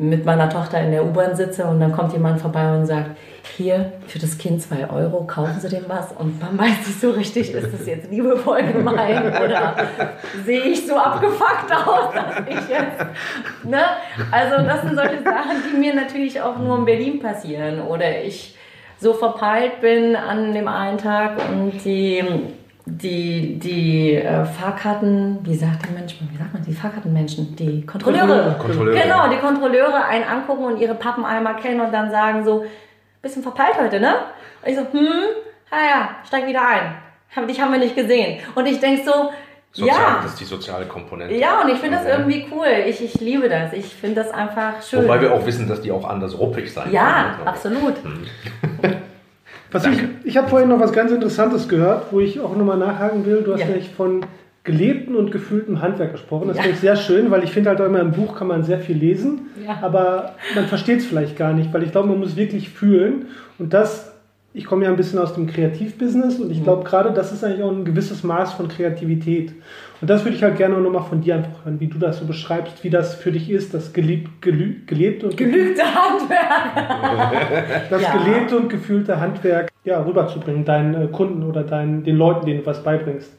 mit 0.00 0.24
meiner 0.24 0.48
Tochter 0.48 0.80
in 0.80 0.92
der 0.92 1.04
U-Bahn 1.04 1.36
sitze 1.36 1.66
und 1.66 1.78
dann 1.78 1.92
kommt 1.92 2.14
jemand 2.14 2.40
vorbei 2.40 2.74
und 2.74 2.86
sagt, 2.86 3.10
hier 3.56 3.92
für 4.06 4.18
das 4.18 4.38
Kind 4.38 4.62
zwei 4.62 4.88
Euro, 4.88 5.24
kaufen 5.24 5.60
Sie 5.60 5.68
dem 5.68 5.84
was? 5.88 6.12
Und 6.12 6.40
man 6.40 6.58
weiß 6.58 6.86
nicht 6.86 7.00
so 7.02 7.10
richtig, 7.10 7.52
ist 7.52 7.70
das 7.70 7.86
jetzt 7.86 8.10
liebevoll 8.10 8.62
gemeint 8.62 9.38
oder 9.38 9.76
sehe 10.46 10.62
ich 10.62 10.86
so 10.86 10.96
abgefuckt 10.96 11.70
aus, 11.70 12.14
dass 12.14 12.48
ich 12.48 12.68
jetzt, 12.70 13.04
ne? 13.64 13.82
Also 14.30 14.64
das 14.64 14.80
sind 14.82 14.94
solche 14.94 15.22
Sachen, 15.22 15.62
die 15.70 15.76
mir 15.76 15.94
natürlich 15.94 16.40
auch 16.40 16.56
nur 16.56 16.78
in 16.78 16.86
Berlin 16.86 17.20
passieren 17.20 17.82
oder 17.82 18.22
ich 18.22 18.56
so 18.98 19.12
verpeilt 19.12 19.82
bin 19.82 20.16
an 20.16 20.54
dem 20.54 20.68
einen 20.68 20.96
Tag 20.96 21.36
und 21.50 21.72
die 21.84 22.24
die, 22.86 23.58
die 23.58 24.14
äh, 24.14 24.44
Fahrkarten, 24.44 25.38
wie 25.42 25.54
sagt 25.54 25.84
der 25.86 25.92
Mensch, 25.92 26.16
wie 26.20 26.36
sagt 26.36 26.52
man, 26.52 26.62
die 26.62 26.72
Fahrkartenmenschen, 26.72 27.54
die 27.56 27.84
Kontrolleure. 27.86 28.56
Kontrolleure. 28.58 29.00
Genau, 29.00 29.28
die 29.28 29.36
Kontrolleure 29.38 30.04
einen 30.04 30.24
angucken 30.24 30.64
und 30.64 30.80
ihre 30.80 30.94
Pappeneimer 30.94 31.54
kennen 31.54 31.80
und 31.80 31.92
dann 31.92 32.10
sagen 32.10 32.44
so, 32.44 32.64
bisschen 33.22 33.42
verpeilt 33.42 33.76
heute, 33.80 34.00
ne? 34.00 34.14
Und 34.62 34.70
ich 34.70 34.76
so, 34.76 34.82
hm, 34.82 35.08
ja, 35.70 35.78
ja, 35.78 36.08
steig 36.26 36.46
wieder 36.46 36.62
ein. 36.66 37.46
Dich 37.46 37.60
haben 37.60 37.72
wir 37.72 37.78
nicht 37.78 37.94
gesehen. 37.94 38.40
Und 38.54 38.66
ich 38.66 38.80
denk 38.80 39.04
so, 39.04 39.30
Sozial, 39.72 39.96
ja. 39.96 40.20
Das 40.22 40.32
ist 40.32 40.40
die 40.40 40.44
soziale 40.44 40.86
Komponente. 40.86 41.34
Ja, 41.36 41.62
und 41.62 41.68
ich 41.68 41.78
finde 41.78 41.98
das 41.98 42.06
irgendwie 42.06 42.44
cool. 42.50 42.66
Ich, 42.88 43.04
ich 43.04 43.20
liebe 43.20 43.48
das. 43.48 43.72
Ich 43.72 43.94
finde 43.94 44.24
das 44.24 44.32
einfach 44.32 44.82
schön. 44.82 45.04
Wobei 45.04 45.20
wir 45.20 45.32
auch 45.32 45.46
wissen, 45.46 45.68
dass 45.68 45.80
die 45.80 45.92
auch 45.92 46.04
anders 46.04 46.36
ruppig 46.36 46.72
sein 46.72 46.90
Ja, 46.90 47.34
können, 47.36 47.46
absolut. 47.46 47.94
Was 49.72 49.86
ich 49.86 49.98
ich 50.24 50.36
habe 50.36 50.48
vorhin 50.48 50.68
noch 50.68 50.80
was 50.80 50.92
ganz 50.92 51.12
Interessantes 51.12 51.68
gehört, 51.68 52.12
wo 52.12 52.20
ich 52.20 52.40
auch 52.40 52.56
nochmal 52.56 52.78
nachhaken 52.78 53.26
will. 53.26 53.42
Du 53.42 53.52
hast 53.52 53.60
ja. 53.60 53.66
nämlich 53.66 53.90
von 53.90 54.24
gelebten 54.62 55.16
und 55.16 55.32
gefühltem 55.32 55.80
Handwerk 55.80 56.12
gesprochen. 56.12 56.48
Das 56.48 56.56
ja. 56.56 56.62
finde 56.62 56.74
ich 56.74 56.80
sehr 56.80 56.96
schön, 56.96 57.30
weil 57.30 57.42
ich 57.44 57.50
finde 57.50 57.70
halt 57.70 57.80
auch 57.80 57.86
immer 57.86 58.00
im 58.00 58.12
Buch 58.12 58.36
kann 58.36 58.46
man 58.46 58.62
sehr 58.62 58.78
viel 58.78 58.96
lesen, 58.96 59.48
ja. 59.66 59.78
aber 59.80 60.34
man 60.54 60.66
versteht 60.66 60.98
es 60.98 61.06
vielleicht 61.06 61.36
gar 61.36 61.52
nicht, 61.52 61.72
weil 61.72 61.82
ich 61.82 61.92
glaube, 61.92 62.08
man 62.08 62.18
muss 62.18 62.36
wirklich 62.36 62.68
fühlen. 62.68 63.26
Und 63.58 63.72
das, 63.72 64.12
ich 64.52 64.64
komme 64.64 64.84
ja 64.84 64.90
ein 64.90 64.96
bisschen 64.96 65.20
aus 65.20 65.34
dem 65.34 65.46
Kreativbusiness 65.46 66.40
und 66.40 66.50
ich 66.50 66.58
mhm. 66.58 66.64
glaube 66.64 66.84
gerade, 66.84 67.12
das 67.12 67.32
ist 67.32 67.44
eigentlich 67.44 67.62
auch 67.62 67.70
ein 67.70 67.84
gewisses 67.84 68.24
Maß 68.24 68.54
von 68.54 68.68
Kreativität. 68.68 69.52
Und 70.00 70.10
das 70.10 70.24
würde 70.24 70.36
ich 70.36 70.42
halt 70.42 70.56
gerne 70.56 70.76
auch 70.76 70.80
nochmal 70.80 71.04
von 71.04 71.20
dir 71.20 71.36
einfach 71.36 71.64
hören, 71.64 71.78
wie 71.78 71.86
du 71.86 71.98
das 71.98 72.18
so 72.18 72.26
beschreibst, 72.26 72.82
wie 72.82 72.90
das 72.90 73.14
für 73.14 73.30
dich 73.30 73.50
ist, 73.50 73.74
das 73.74 73.92
gelebt, 73.92 74.42
gelü, 74.42 74.80
gelebte 74.86 75.26
und 75.26 75.36
gelügte 75.36 75.82
Handwerk. 75.84 77.84
das 77.90 78.02
ja. 78.02 78.16
gelebte 78.16 78.56
und 78.56 78.68
gefühlte 78.68 79.20
Handwerk 79.20 79.70
ja, 79.84 80.02
rüberzubringen, 80.02 80.64
deinen 80.64 80.94
äh, 80.94 81.06
Kunden 81.08 81.44
oder 81.44 81.62
deinen, 81.62 82.02
den 82.02 82.16
Leuten, 82.16 82.46
denen 82.46 82.60
du 82.60 82.66
was 82.66 82.82
beibringst. 82.82 83.32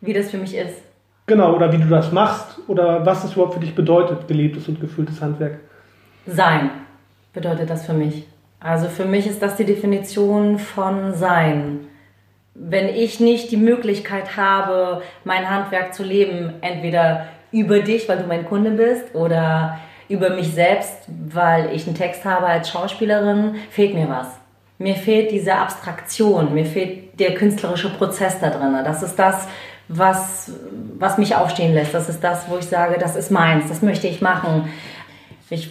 Wie 0.00 0.12
das 0.12 0.30
für 0.30 0.38
mich 0.38 0.56
ist. 0.56 0.82
Genau, 1.26 1.54
oder 1.54 1.72
wie 1.72 1.78
du 1.78 1.88
das 1.88 2.10
machst 2.10 2.58
oder 2.66 3.06
was 3.06 3.22
es 3.22 3.34
überhaupt 3.34 3.54
für 3.54 3.60
dich 3.60 3.76
bedeutet, 3.76 4.26
gelebtes 4.26 4.68
und 4.68 4.80
gefühltes 4.80 5.22
Handwerk. 5.22 5.60
Sein 6.26 6.70
bedeutet 7.32 7.70
das 7.70 7.86
für 7.86 7.94
mich. 7.94 8.26
Also 8.62 8.88
für 8.88 9.04
mich 9.04 9.26
ist 9.26 9.42
das 9.42 9.56
die 9.56 9.64
Definition 9.64 10.58
von 10.58 11.14
Sein 11.14 11.88
wenn 12.54 12.88
ich 12.88 13.20
nicht 13.20 13.50
die 13.50 13.56
Möglichkeit 13.56 14.36
habe, 14.36 15.02
mein 15.24 15.48
Handwerk 15.48 15.94
zu 15.94 16.02
leben, 16.02 16.54
entweder 16.60 17.26
über 17.50 17.80
dich, 17.80 18.08
weil 18.08 18.18
du 18.18 18.26
mein 18.26 18.46
Kunde 18.46 18.72
bist, 18.72 19.14
oder 19.14 19.78
über 20.08 20.30
mich 20.30 20.52
selbst, 20.52 20.98
weil 21.28 21.74
ich 21.74 21.86
einen 21.86 21.96
Text 21.96 22.24
habe 22.24 22.46
als 22.46 22.70
Schauspielerin, 22.70 23.56
fehlt 23.70 23.94
mir 23.94 24.08
was. 24.08 24.26
Mir 24.78 24.96
fehlt 24.96 25.30
diese 25.30 25.54
Abstraktion, 25.54 26.52
mir 26.54 26.66
fehlt 26.66 27.18
der 27.18 27.34
künstlerische 27.34 27.90
Prozess 27.90 28.40
da 28.40 28.50
drin. 28.50 28.76
Das 28.84 29.02
ist 29.02 29.18
das, 29.18 29.46
was, 29.88 30.52
was 30.98 31.18
mich 31.18 31.36
aufstehen 31.36 31.72
lässt. 31.72 31.94
Das 31.94 32.08
ist 32.08 32.22
das, 32.22 32.48
wo 32.48 32.58
ich 32.58 32.64
sage, 32.64 32.98
das 32.98 33.16
ist 33.16 33.30
meins, 33.30 33.68
das 33.68 33.80
möchte 33.80 34.08
ich 34.08 34.20
machen. 34.20 34.68
Ich 35.50 35.70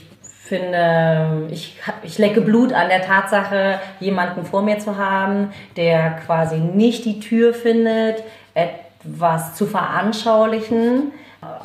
finde, 0.51 1.47
ich, 1.49 1.79
ich 2.03 2.17
lecke 2.17 2.41
Blut 2.41 2.73
an 2.73 2.89
der 2.89 3.01
Tatsache, 3.03 3.79
jemanden 4.01 4.43
vor 4.43 4.63
mir 4.63 4.79
zu 4.79 4.97
haben, 4.97 5.53
der 5.77 6.17
quasi 6.25 6.57
nicht 6.57 7.05
die 7.05 7.21
Tür 7.21 7.53
findet, 7.53 8.21
etwas 8.53 9.55
zu 9.55 9.65
veranschaulichen 9.65 11.13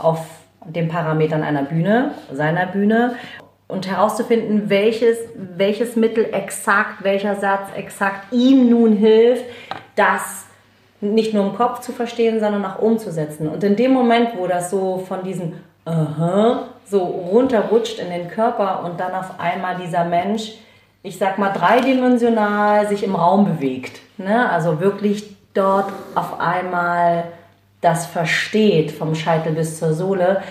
auf 0.00 0.24
den 0.64 0.86
Parametern 0.86 1.42
einer 1.42 1.64
Bühne, 1.64 2.12
seiner 2.32 2.66
Bühne 2.66 3.16
und 3.66 3.90
herauszufinden, 3.90 4.70
welches, 4.70 5.18
welches 5.34 5.96
Mittel 5.96 6.28
exakt, 6.32 7.02
welcher 7.02 7.34
Satz 7.34 7.70
exakt 7.74 8.32
ihm 8.32 8.70
nun 8.70 8.92
hilft, 8.92 9.46
das 9.96 10.46
nicht 11.00 11.34
nur 11.34 11.44
im 11.44 11.56
Kopf 11.56 11.80
zu 11.80 11.90
verstehen, 11.90 12.38
sondern 12.38 12.64
auch 12.64 12.78
umzusetzen. 12.78 13.48
Und 13.48 13.64
in 13.64 13.74
dem 13.74 13.92
Moment, 13.92 14.30
wo 14.36 14.46
das 14.46 14.70
so 14.70 14.98
von 15.08 15.24
diesen 15.24 15.54
Aha, 15.86 16.64
so 16.84 16.98
runterrutscht 16.98 18.00
in 18.00 18.10
den 18.10 18.28
Körper 18.28 18.84
und 18.84 18.98
dann 18.98 19.12
auf 19.12 19.38
einmal 19.38 19.76
dieser 19.76 20.04
Mensch, 20.04 20.54
ich 21.02 21.16
sag 21.16 21.38
mal, 21.38 21.52
dreidimensional 21.52 22.88
sich 22.88 23.04
im 23.04 23.14
Raum 23.14 23.44
bewegt. 23.44 24.00
Ne? 24.18 24.50
Also 24.50 24.80
wirklich 24.80 25.36
dort 25.54 25.92
auf 26.16 26.40
einmal 26.40 27.24
das 27.80 28.06
versteht, 28.06 28.90
vom 28.90 29.14
Scheitel 29.14 29.52
bis 29.52 29.78
zur 29.78 29.94
Sohle. 29.94 30.42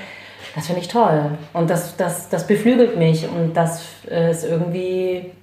Das 0.55 0.67
finde 0.67 0.81
ich 0.81 0.87
toll. 0.87 1.31
Und 1.51 1.69
das, 1.69 1.97
das, 1.97 2.29
das 2.29 2.47
beflügelt 2.47 2.97
mich 2.97 3.27
und 3.27 3.55
das 3.55 3.83
ist 4.05 4.45
irgendwie 4.45 5.33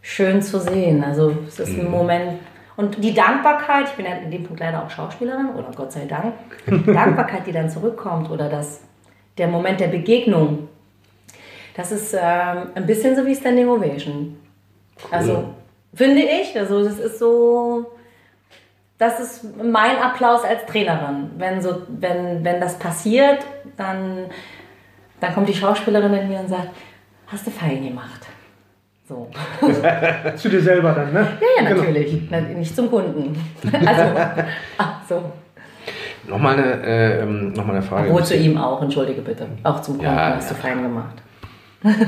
schön 0.00 0.42
zu 0.42 0.60
sehen. 0.60 1.02
Also 1.02 1.36
es 1.48 1.58
ist 1.58 1.76
ein 1.76 1.86
mhm. 1.86 1.90
Moment. 1.90 2.32
Und 2.76 3.02
die 3.02 3.12
Dankbarkeit, 3.12 3.88
ich 3.88 3.94
bin 3.94 4.06
ja 4.06 4.12
in 4.12 4.30
dem 4.30 4.44
Punkt 4.44 4.60
leider 4.60 4.84
auch 4.84 4.90
Schauspielerin, 4.90 5.50
oder 5.50 5.70
Gott 5.74 5.90
sei 5.90 6.04
Dank, 6.06 6.34
die 6.68 6.92
Dankbarkeit, 6.92 7.46
die 7.46 7.52
dann 7.52 7.68
zurückkommt 7.68 8.30
oder 8.30 8.48
das 8.48 8.80
der 9.40 9.48
Moment 9.48 9.80
der 9.80 9.88
Begegnung, 9.88 10.68
das 11.74 11.90
ist 11.92 12.12
ähm, 12.14 12.68
ein 12.74 12.86
bisschen 12.86 13.16
so 13.16 13.24
wie 13.24 13.34
Standing 13.34 13.68
Ovation. 13.68 14.36
Cool. 15.02 15.08
Also 15.10 15.54
finde 15.94 16.22
ich, 16.22 16.56
also 16.58 16.84
das 16.84 16.98
ist 16.98 17.18
so, 17.18 17.90
das 18.98 19.18
ist 19.18 19.44
mein 19.56 19.96
Applaus 19.96 20.44
als 20.44 20.66
Trainerin. 20.66 21.30
Wenn, 21.38 21.62
so, 21.62 21.82
wenn, 21.88 22.44
wenn 22.44 22.60
das 22.60 22.78
passiert, 22.78 23.38
dann, 23.78 24.26
dann 25.20 25.32
kommt 25.32 25.48
die 25.48 25.54
Schauspielerin 25.54 26.12
in 26.12 26.28
mir 26.28 26.40
und 26.40 26.48
sagt, 26.48 26.68
hast 27.26 27.46
du 27.46 27.50
fein 27.50 27.82
gemacht. 27.82 28.26
So. 29.08 29.28
Zu 30.36 30.50
dir 30.50 30.60
selber 30.60 30.92
dann, 30.92 31.14
ne? 31.14 31.26
Ja, 31.40 31.64
ja, 31.64 31.74
natürlich. 31.74 32.28
Genau. 32.28 32.58
Nicht 32.58 32.76
zum 32.76 32.90
Kunden. 32.90 33.36
Also, 33.86 34.46
ach, 34.76 35.00
so. 35.08 35.32
Nochmal 36.30 36.54
eine, 36.54 36.82
äh, 36.86 37.22
ähm, 37.22 37.52
noch 37.52 37.68
eine 37.68 37.82
Frage. 37.82 38.08
Obwohl 38.08 38.24
zu 38.24 38.36
ihm 38.36 38.56
auch, 38.56 38.80
entschuldige 38.82 39.20
bitte. 39.20 39.46
Auch 39.64 39.82
zum 39.82 39.96
Kunden 39.98 40.10
ja, 40.12 40.36
hast 40.36 40.50
du 40.50 40.54
fein 40.54 40.82
gemacht. 40.82 41.16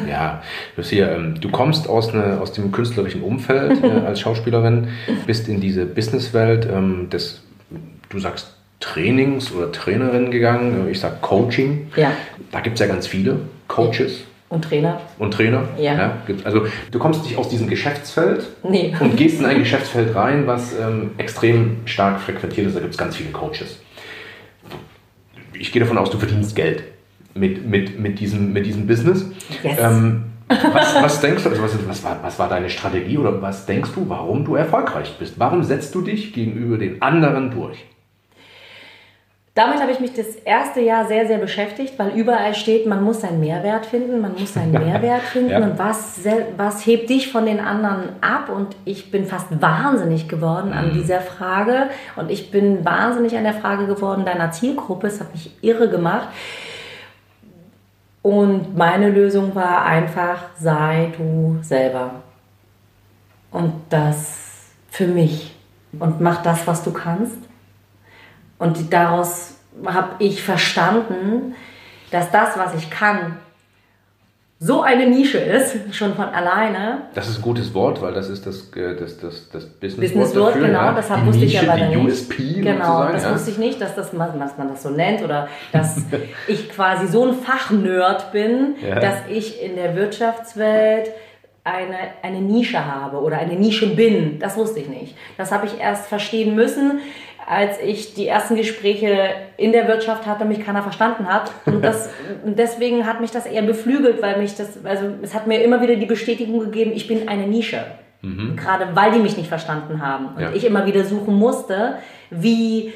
ja, 0.09 0.43
Lucia, 0.77 1.11
ähm, 1.13 1.35
du 1.41 1.51
kommst 1.51 1.89
aus, 1.89 2.13
eine, 2.15 2.39
aus 2.41 2.53
dem 2.53 2.71
künstlerischen 2.73 3.23
Umfeld 3.23 3.83
äh, 3.83 3.87
als 4.07 4.21
Schauspielerin, 4.21 4.89
bist 5.27 5.49
in 5.49 5.61
diese 5.61 5.87
Businesswelt 5.87 6.69
ähm, 6.71 7.09
des, 7.11 7.43
du 8.11 8.19
sagst 8.19 8.55
Trainings- 8.81 9.53
oder 9.53 9.71
Trainerin 9.73 10.31
gegangen. 10.31 10.89
Ich 10.91 11.01
sage 11.01 11.17
Coaching. 11.21 11.87
Ja. 11.97 12.11
Da 12.51 12.61
gibt 12.61 12.75
es 12.75 12.81
ja 12.87 12.93
ganz 12.93 13.07
viele 13.07 13.37
Coaches 13.69 14.25
Und 14.51 14.65
Trainer? 14.65 15.01
und 15.19 15.33
Trainer. 15.33 15.63
Ja. 15.79 16.19
gibt's- 16.27 16.45
also 16.45 16.67
du 16.91 16.99
kommst 16.99 17.23
nicht 17.25 17.39
aus 17.39 17.49
diesem 17.49 17.69
Geschäftsfeld 17.69 18.45
Nee. 18.69 18.93
und 19.01 19.17
gehst 19.17 19.41
in 19.41 19.47
ein 19.47 19.59
Geschäftsfeld 19.61 20.15
rein, 20.15 20.47
was 20.47 20.75
ähm, 20.79 21.13
extrem 21.17 21.79
stark 21.87 22.21
frequentiert 22.21 22.67
ist. 22.67 22.77
Da 22.77 22.81
gibt 22.81 22.93
es 22.93 22.99
ganz 22.99 23.17
viele 23.17 23.31
Coaches. 23.31 23.79
Ich 25.63 25.71
gehe 25.71 25.79
davon 25.79 25.97
aus, 25.97 26.11
du 26.11 26.19
verdienst 26.19 26.57
Geld 26.57 26.83
mit, 27.35 27.65
mit, 27.65 27.97
mit, 27.97 28.19
diesem, 28.19 28.53
mit 28.53 28.67
diesem 28.67 28.89
Business. 28.89 29.31
Yes. 29.63 29.79
Ähm, 29.79 30.25
was, 30.49 31.01
was 31.01 31.21
denkst 31.21 31.45
du, 31.45 31.51
also 31.51 31.63
was, 31.63 31.89
was, 31.89 32.03
war, 32.03 32.19
was 32.21 32.37
war 32.41 32.49
deine 32.49 32.69
Strategie 32.69 33.17
oder 33.17 33.41
was 33.41 33.65
denkst 33.65 33.91
du, 33.95 34.09
warum 34.09 34.45
du 34.45 34.57
erfolgreich 34.57 35.15
bist? 35.21 35.35
Warum 35.39 35.63
setzt 35.63 35.95
du 35.95 36.01
dich 36.01 36.33
gegenüber 36.33 36.79
den 36.79 37.01
anderen 37.01 37.53
durch? 37.53 37.79
Damit 39.55 39.83
habe 39.83 39.93
ich 39.93 40.01
mich 40.01 40.15
das 40.15 40.29
erste 40.47 40.81
Jahr 40.81 41.07
sehr, 41.07 41.27
sehr 41.27 41.37
beschäftigt, 41.37 41.99
weil 41.99 42.13
überall 42.17 42.55
steht, 42.55 42.87
man 42.87 43.05
muss 43.05 43.21
seinen 43.21 43.39
Mehrwert 43.39 43.85
finden, 43.85 44.23
man 44.23 44.33
muss 44.33 44.55
seinen 44.55 44.73
Mehrwert 44.85 45.21
finden 45.23 45.51
Ja. 45.51 45.59
und 45.59 45.79
was, 45.79 46.21
was 46.57 46.87
hebt 46.87 47.11
dich 47.11 47.31
von 47.31 47.45
den 47.45 47.61
anderen 47.61 48.05
ab? 48.23 48.49
Und 48.49 48.75
ich 48.87 49.11
bin 49.11 49.27
fast 49.27 49.49
wahnsinnig 49.61 50.27
geworden 50.27 50.71
Mhm. 50.71 50.77
an 50.79 50.93
dieser 50.95 51.21
Frage 51.21 51.91
und 52.17 52.31
ich 52.31 52.51
bin 52.51 52.83
wahnsinnig 52.83 53.37
an 53.37 53.45
der 53.45 53.53
Frage 53.53 53.87
geworden 53.87 54.25
deiner 54.25 54.53
Zielgruppe. 54.53 55.09
Es 55.09 55.21
hat 55.21 55.33
mich 55.35 55.51
irre 55.61 55.91
gemacht. 55.91 56.29
Und 58.23 58.77
meine 58.77 59.11
Lösung 59.11 59.55
war 59.55 59.85
einfach, 59.85 60.45
sei 60.59 61.13
du 61.19 61.59
selber. 61.61 62.23
Und 63.51 63.73
das 63.91 64.71
für 64.89 65.07
mich. 65.09 65.55
Und 65.99 66.21
mach 66.23 66.41
das, 66.43 66.67
was 66.67 66.83
du 66.85 66.93
kannst. 66.93 67.37
Und 68.63 68.93
daraus 68.93 69.57
habe 69.85 70.11
ich 70.21 70.41
verstanden, 70.41 71.57
dass 72.13 72.31
das, 72.31 72.57
was 72.57 72.77
ich 72.77 72.91
kann, 72.91 73.39
so 74.61 74.83
eine 74.83 75.07
Nische 75.07 75.39
ist, 75.39 75.93
schon 75.93 76.15
von 76.15 76.27
alleine. 76.27 77.09
Das 77.15 77.29
ist 77.29 77.39
ein 77.39 77.43
gutes 77.43 77.75
Wort, 77.75 78.01
weil 78.01 78.15
das 78.15 78.29
ist 78.29 78.47
das, 78.47 78.71
äh, 78.77 78.95
das, 78.95 79.19
das, 79.19 79.49
das 79.49 79.67
Business-Wort 79.67 79.99
Businesswort, 79.99 80.55
dafür, 80.55 80.67
genau, 80.69 80.79
ja. 80.79 80.93
das 80.93 81.09
die 81.09 81.27
wusste 81.27 81.45
ich 81.45 81.55
Nische, 81.55 81.73
aber 81.73 81.85
die. 81.87 81.97
USP 81.97 82.61
Genau, 82.61 83.09
das 83.11 83.25
ja. 83.25 83.35
wusste 83.35 83.51
ich 83.51 83.59
nicht, 83.59 83.81
dass, 83.81 83.97
das, 83.97 84.13
dass 84.13 84.57
man 84.59 84.69
das 84.69 84.83
so 84.85 84.91
nennt 84.91 85.25
oder 85.25 85.49
dass 85.73 85.97
ich 86.47 86.71
quasi 86.71 87.09
so 87.09 87.27
ein 87.27 87.35
Fachnerd 87.35 88.31
bin, 88.31 88.77
Ja. 88.89 89.01
dass 89.01 89.17
ich 89.29 89.61
in 89.61 89.75
der 89.75 89.97
Wirtschaftswelt 89.97 91.11
eine, 91.65 91.97
eine 92.23 92.41
Nische 92.41 92.85
habe 92.85 93.21
oder 93.21 93.39
eine 93.39 93.55
Nische 93.55 93.95
bin. 93.95 94.39
Das 94.39 94.57
wusste 94.57 94.81
ich 94.81 94.89
nicht. 94.89 95.17
Das 95.37 95.53
habe 95.53 95.67
ich 95.67 95.81
erst 95.81 96.07
verstehen 96.07 96.55
müssen, 96.55 97.01
als 97.47 97.81
ich 97.81 98.15
die 98.15 98.27
ersten 98.29 98.57
Gespräche 98.57 99.31
in 99.57 99.73
der 99.73 99.89
Wirtschaft 99.89 100.27
hatte, 100.27 100.45
mich 100.45 100.65
keiner 100.65 100.83
verstanden 100.83 101.27
hat. 101.33 101.51
Und 101.67 101.83
das, 101.85 102.11
und 102.45 102.59
deswegen 102.59 103.07
hat 103.07 103.21
mich 103.21 103.31
das 103.31 103.47
eher 103.47 103.63
beflügelt, 103.63 104.23
weil 104.23 104.39
mich 104.39 104.55
das, 104.57 104.85
also 104.85 105.07
es 105.23 105.35
hat 105.35 105.47
mir 105.47 105.63
immer 105.63 105.81
wieder 105.83 105.97
die 105.97 106.07
Bestätigung 106.07 106.61
gegeben, 106.61 106.93
ich 106.95 107.07
bin 107.09 107.29
eine 107.29 107.47
Nische. 107.47 107.85
Gerade 108.57 108.87
weil 108.95 109.11
die 109.11 109.19
mich 109.19 109.37
nicht 109.37 109.49
verstanden 109.49 110.01
haben. 110.01 110.37
Und 110.37 110.41
Ja. 110.43 110.53
ich 110.55 110.65
immer 110.65 110.87
wieder 110.87 111.05
suchen 111.05 111.35
musste, 111.35 111.97
wie, 112.31 112.93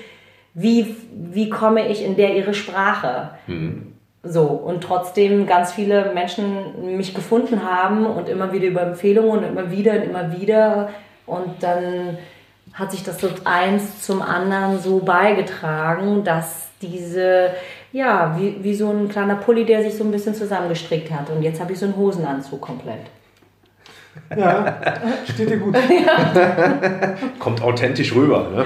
wie, 0.55 0.95
wie 1.13 1.51
komme 1.51 1.89
ich 1.89 2.05
in 2.05 2.15
der 2.15 2.37
ihre 2.37 2.55
Sprache. 2.55 3.31
So, 4.23 4.43
und 4.45 4.83
trotzdem 4.85 5.47
ganz 5.49 5.73
viele 5.73 6.13
Menschen 6.15 6.97
mich 6.97 7.13
gefunden 7.13 7.69
haben 7.69 8.07
und 8.07 8.29
immer 8.29 8.53
wieder 8.53 8.67
über 8.67 8.83
Empfehlungen 8.83 9.39
und 9.39 9.45
immer 9.45 9.71
wieder 9.73 9.95
und 9.95 10.03
immer 10.03 10.39
wieder. 10.39 10.91
Und 11.27 11.61
dann 11.61 12.19
hat 12.77 12.93
sich 12.93 13.03
das 13.03 13.21
so 13.21 13.29
eins 13.45 14.03
zum 14.03 14.21
anderen 14.21 14.79
so 14.79 14.99
beigetragen, 14.99 16.25
dass 16.25 16.69
diese, 16.83 17.51
ja, 17.91 18.37
wie, 18.39 18.63
wie 18.63 18.75
so 18.75 18.91
ein 18.91 19.09
kleiner 19.09 19.37
Pulli, 19.37 19.65
der 19.65 19.83
sich 19.83 19.97
so 19.97 20.05
ein 20.05 20.11
bisschen 20.11 20.35
zusammengestrickt 20.35 21.11
hat. 21.11 21.31
Und 21.31 21.43
jetzt 21.43 21.59
habe 21.59 21.73
ich 21.73 21.79
so 21.79 21.87
einen 21.87 21.97
Hosenanzug 21.97 22.61
komplett. 22.61 23.01
Ja, 24.37 24.77
steht 25.33 25.51
dir 25.51 25.59
gut. 25.59 25.77
Kommt 27.39 27.63
authentisch 27.63 28.15
rüber. 28.15 28.49
Ne? 28.55 28.65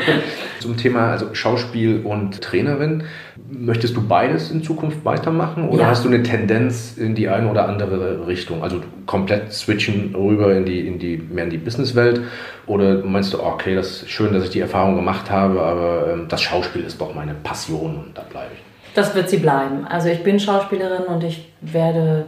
Zum 0.60 0.76
Thema 0.76 1.10
also 1.12 1.34
Schauspiel 1.34 2.00
und 2.04 2.40
Trainerin. 2.40 3.04
Möchtest 3.50 3.96
du 3.96 4.06
beides 4.06 4.50
in 4.50 4.62
Zukunft 4.62 5.04
weitermachen 5.04 5.68
oder 5.68 5.82
Ja. 5.82 5.88
hast 5.88 6.04
du 6.04 6.08
eine 6.08 6.22
Tendenz 6.22 6.96
in 6.96 7.14
die 7.14 7.28
eine 7.28 7.50
oder 7.50 7.68
andere 7.68 8.26
Richtung? 8.26 8.62
Also 8.62 8.80
komplett 9.06 9.52
switchen 9.52 10.14
rüber 10.14 10.54
in 10.54 10.64
die, 10.64 10.86
in 10.86 10.98
die, 10.98 11.16
mehr 11.18 11.44
in 11.44 11.50
die 11.50 11.58
Businesswelt? 11.58 12.20
Oder 12.66 13.04
meinst 13.04 13.32
du, 13.32 13.42
okay, 13.42 13.74
das 13.74 14.02
ist 14.02 14.10
schön, 14.10 14.32
dass 14.32 14.44
ich 14.44 14.50
die 14.50 14.60
Erfahrung 14.60 14.94
gemacht 14.96 15.30
habe, 15.30 15.60
aber 15.60 16.12
ähm, 16.12 16.26
das 16.28 16.42
Schauspiel 16.42 16.82
ist 16.82 17.00
doch 17.00 17.14
meine 17.14 17.34
Passion 17.34 17.96
und 17.96 18.16
da 18.16 18.22
bleibe 18.22 18.50
ich. 18.54 18.60
Das 18.94 19.14
wird 19.14 19.28
sie 19.30 19.38
bleiben. 19.38 19.84
Also 19.88 20.08
ich 20.08 20.22
bin 20.22 20.40
Schauspielerin 20.40 21.04
und 21.04 21.22
ich 21.24 21.52
werde, 21.60 22.26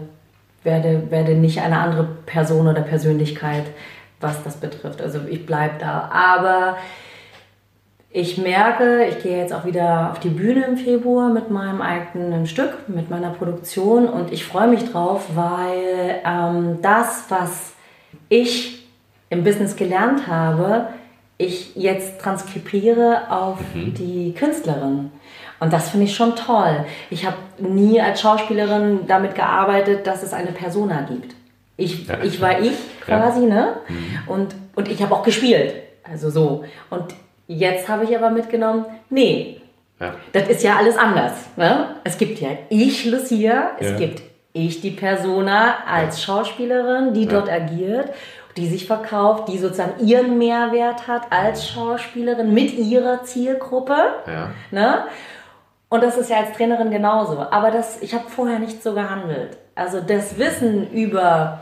werde, 0.65 1.11
werde 1.11 1.35
nicht 1.35 1.61
eine 1.61 1.79
andere 1.79 2.05
Person 2.27 2.69
oder 2.69 2.83
Persönlichkeit, 2.83 3.65
was 4.21 4.43
das 4.45 4.57
betrifft. 4.57 5.01
Also 5.01 5.21
ich 5.29 5.47
bleibe 5.47 5.75
da. 5.79 6.11
Aber 6.13 6.77
ich 8.11 8.37
merke, 8.37 9.07
ich 9.07 9.23
gehe 9.23 9.39
jetzt 9.39 9.55
auch 9.55 9.65
wieder 9.65 10.11
auf 10.13 10.21
die 10.21 10.29
Bühne 10.29 10.67
im 10.67 10.77
Februar 10.77 11.31
mit 11.31 11.51
meinem 11.51 11.81
eigenen 11.81 12.47
Stück, 12.47 12.89
mit 12.89 13.09
meiner 13.09 13.31
Produktion 13.31 14.07
und 14.07 14.33
ich 14.33 14.45
freue 14.45 14.69
mich 14.69 14.91
drauf, 14.91 15.31
weil 15.35 16.21
ähm, 16.25 16.79
das, 16.83 17.25
was 17.31 17.73
ich 18.29 18.87
im 19.31 19.45
Business 19.45 19.77
gelernt 19.77 20.27
habe, 20.27 20.89
ich 21.39 21.75
jetzt 21.75 22.21
transkribiere 22.21 23.31
auf 23.31 23.59
die 23.75 24.35
Künstlerin. 24.35 25.11
Und 25.63 25.73
das 25.73 25.91
finde 25.91 26.07
ich 26.07 26.17
schon 26.17 26.35
toll. 26.35 26.85
Ich 27.09 27.25
habe 27.25 27.37
nie 27.59 28.01
als 28.01 28.21
Schauspielerin 28.21 29.07
damit 29.07 29.37
gearbeitet, 29.37 30.09
dass 30.09 30.25
es 30.25 30.33
eine 30.33 30.51
Persona 30.51 31.03
gibt. 31.09 31.37
Ich, 31.77 32.09
Ja. 32.09 32.17
ich 32.21 32.41
war 32.41 32.61
ich 32.61 32.73
quasi, 33.05 33.47
ne? 33.47 33.77
Und, 34.27 34.57
und 34.75 34.89
ich 34.89 35.01
habe 35.01 35.15
auch 35.15 35.23
gespielt. 35.23 35.73
Also 36.03 36.31
so. 36.31 36.65
Und 36.91 37.15
jetzt 37.47 37.89
habe 37.89 38.03
ich 38.05 38.17
aber 38.17 38.31
mitgenommen, 38.31 38.87
nee, 39.09 39.61
Ja. 40.01 40.15
das 40.33 40.49
ist 40.49 40.65
ja 40.65 40.77
alles 40.79 40.99
anders. 40.99 41.33
Ne? 41.57 41.95
Es 42.03 42.19
gibt 42.19 42.41
ja 42.41 42.49
ich, 42.69 43.05
Lucia, 43.05 43.71
es 43.79 43.91
Ja. 43.91 43.97
gibt 43.99 44.23
ich, 44.53 44.81
die 44.81 44.91
Persona 44.91 45.77
als 45.89 46.23
Schauspielerin, 46.25 47.15
die 47.15 47.27
dort 47.27 47.49
agiert, 47.49 48.09
die 48.57 48.67
sich 48.67 48.87
verkauft, 48.87 49.49
die 49.49 49.59
sozusagen 49.59 50.05
ihren 50.05 50.39
Mehrwert 50.39 51.07
hat 51.07 51.23
als 51.31 51.69
Schauspielerin 51.69 52.53
mit 52.53 52.77
ihrer 52.77 53.23
Zielgruppe. 53.23 53.97
Ja. 54.27 54.51
Ne? 54.73 55.05
Und 55.93 56.03
das 56.03 56.17
ist 56.17 56.31
ja 56.31 56.39
als 56.39 56.57
Trainerin 56.57 56.91
genauso. 56.91 57.39
Aber 57.51 57.71
das, 57.71 58.01
ich 58.01 58.15
habe 58.15 58.25
vorher 58.27 58.59
nicht 58.59 58.83
so 58.83 58.95
gehandelt. 58.95 59.59
Also 59.75 60.01
das 60.01 60.39
Wissen 60.39 60.91
über 60.91 61.61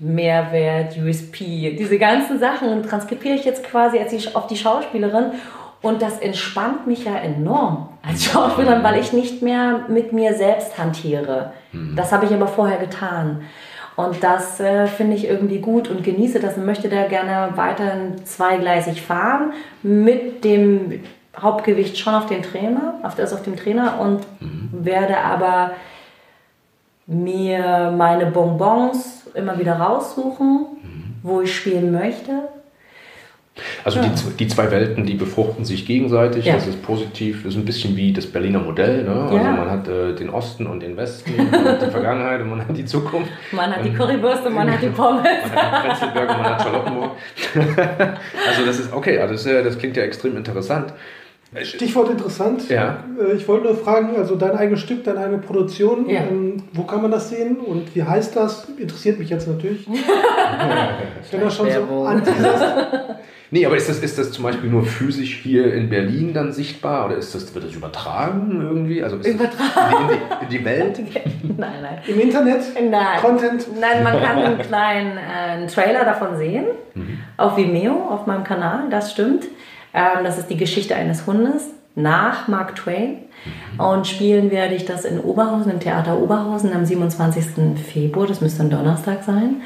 Mehrwert, 0.00 0.96
USP, 0.96 1.76
diese 1.78 1.96
ganzen 1.96 2.40
Sachen 2.40 2.82
transkribiere 2.82 3.36
ich 3.36 3.44
jetzt 3.44 3.62
quasi 3.62 4.00
als 4.00 4.10
die, 4.10 4.34
auf 4.34 4.48
die 4.48 4.56
Schauspielerin. 4.56 5.26
Und 5.80 6.02
das 6.02 6.18
entspannt 6.18 6.88
mich 6.88 7.04
ja 7.04 7.18
enorm 7.18 7.90
als 8.04 8.24
Schauspielerin, 8.32 8.82
weil 8.82 8.98
ich 8.98 9.12
nicht 9.12 9.42
mehr 9.42 9.84
mit 9.86 10.12
mir 10.12 10.34
selbst 10.34 10.76
hantiere. 10.76 11.52
Das 11.94 12.10
habe 12.10 12.26
ich 12.26 12.32
aber 12.32 12.48
vorher 12.48 12.78
getan. 12.78 13.42
Und 13.94 14.24
das 14.24 14.58
äh, 14.58 14.88
finde 14.88 15.14
ich 15.14 15.28
irgendwie 15.28 15.60
gut 15.60 15.88
und 15.88 16.02
genieße 16.02 16.40
das 16.40 16.56
und 16.56 16.66
möchte 16.66 16.88
da 16.88 17.06
gerne 17.06 17.56
weiterhin 17.56 18.24
zweigleisig 18.24 19.02
fahren 19.02 19.52
mit 19.84 20.42
dem 20.42 21.00
Hauptgewicht 21.36 21.98
schon 21.98 22.14
auf 22.14 22.26
den 22.26 22.42
Trainer, 22.42 22.94
auf 23.02 23.14
das 23.14 23.32
auf 23.32 23.42
dem 23.42 23.56
Trainer 23.56 24.00
und 24.00 24.26
werde 24.72 25.18
aber 25.18 25.72
mir 27.06 27.92
meine 27.96 28.26
Bonbons 28.26 29.26
immer 29.34 29.58
wieder 29.58 29.74
raussuchen, 29.74 30.66
wo 31.22 31.40
ich 31.40 31.54
spielen 31.54 31.92
möchte. 31.92 32.48
Also 33.84 34.00
die, 34.00 34.14
z- 34.14 34.38
die 34.38 34.46
zwei 34.48 34.70
Welten, 34.70 35.04
die 35.06 35.14
befruchten 35.14 35.64
sich 35.64 35.86
gegenseitig, 35.86 36.44
Ja. 36.44 36.54
das 36.54 36.66
ist 36.66 36.82
positiv, 36.82 37.42
das 37.44 37.54
ist 37.54 37.58
ein 37.58 37.64
bisschen 37.64 37.96
wie 37.96 38.12
das 38.12 38.26
Berliner 38.26 38.58
Modell. 38.60 39.04
Ne? 39.04 39.10
Also 39.14 39.36
Ja. 39.36 39.50
man 39.52 39.70
hat 39.70 39.88
äh, 39.88 40.14
den 40.14 40.30
Osten 40.30 40.66
und 40.66 40.80
den 40.80 40.96
Westen, 40.96 41.36
man 41.36 41.64
hat 41.64 41.82
die 41.82 41.90
Vergangenheit 41.90 42.40
und 42.40 42.50
man 42.50 42.60
hat 42.60 42.76
die 42.76 42.84
Zukunft. 42.84 43.30
Man 43.52 43.70
hat 43.74 43.84
die 43.84 43.92
Currywurst 43.92 44.46
und 44.46 44.54
man 44.54 44.70
hat 44.70 44.82
die 44.82 44.88
Pommes. 44.88 45.22
Man 45.54 45.72
hat 45.72 45.84
Prenzlberg 45.84 46.30
und 46.30 46.38
man 46.42 46.50
hat 46.50 46.62
Charlottenburg. 46.62 47.10
also 48.48 48.64
das 48.66 48.78
ist 48.80 48.92
okay, 48.92 49.18
also 49.18 49.34
das, 49.34 49.44
ja- 49.44 49.62
das 49.62 49.78
klingt 49.78 49.96
ja 49.96 50.02
extrem 50.04 50.36
interessant. 50.36 50.92
Stichwort 51.62 52.10
interessant. 52.10 52.68
Ja. 52.68 53.04
Äh, 53.18 53.34
Ich 53.36 53.48
wollte 53.48 53.66
nur 53.68 53.76
fragen, 53.76 54.16
also 54.16 54.36
dein 54.36 54.52
eigenes 54.52 54.80
Stück, 54.80 55.04
deine 55.04 55.20
eigene 55.20 55.38
Produktion, 55.38 56.08
Ja. 56.08 56.20
ähm, 56.20 56.62
wo 56.72 56.82
kann 56.82 57.00
man 57.02 57.10
das 57.10 57.30
sehen 57.30 57.56
und 57.56 57.94
wie 57.94 58.02
heißt 58.02 58.36
das? 58.36 58.68
Interessiert 58.78 59.18
mich 59.18 59.30
jetzt 59.30 59.48
natürlich. 59.48 59.86
Wenn 61.30 61.40
du 61.40 61.50
schon 61.50 61.68
so 61.70 62.04
anteaserst. 62.04 62.64
Nee, 63.50 63.64
aber 63.64 63.76
ist 63.78 63.88
das, 63.88 64.00
ist 64.00 64.18
das 64.18 64.30
zum 64.30 64.44
Beispiel 64.44 64.68
nur 64.68 64.84
physisch 64.84 65.40
hier 65.42 65.72
in 65.72 65.88
Berlin 65.88 66.34
dann 66.34 66.52
sichtbar 66.52 67.06
oder 67.06 67.16
ist 67.16 67.34
das, 67.34 67.54
wird 67.54 67.64
das 67.64 67.72
übertragen 67.74 68.60
irgendwie? 68.60 69.02
Also 69.02 69.16
ist 69.16 69.26
Übertragen. 69.26 70.10
In, 70.10 70.18
die, 70.18 70.44
in 70.44 70.48
die 70.50 70.64
Welt? 70.66 70.98
nein, 71.56 71.72
nein. 71.80 71.98
Im 72.06 72.20
Internet? 72.20 72.60
Nein. 72.90 73.18
Content? 73.22 73.66
Nein, 73.80 74.04
man 74.04 74.20
kann 74.22 74.36
einen 74.36 74.58
kleinen 74.58 75.16
äh, 75.16 75.50
einen 75.52 75.66
Trailer 75.68 76.04
davon 76.04 76.36
sehen. 76.36 76.66
Auf 77.38 77.56
Vimeo, 77.56 77.94
auf 77.94 78.26
meinem 78.26 78.44
Kanal, 78.44 78.80
das 78.90 79.12
stimmt. 79.12 79.44
Ähm, 79.94 80.24
das 80.24 80.38
ist 80.38 80.48
die 80.50 80.56
Geschichte 80.56 80.94
eines 80.94 81.26
Hundes. 81.26 81.64
nach 81.94 82.46
Mark 82.46 82.76
Twain. 82.76 83.16
Und 83.76 84.06
spielen 84.06 84.50
werde 84.50 84.74
ich 84.74 84.84
das 84.84 85.04
in 85.04 85.18
Oberhausen, 85.20 85.72
im 85.72 85.80
Theater 85.80 86.18
Oberhausen 86.20 86.72
am 86.72 86.84
27. 86.84 87.76
Februar. 87.92 88.26
Das 88.26 88.40
müsste 88.40 88.62
ein 88.62 88.70
Donnerstag 88.70 89.24
sein. 89.24 89.62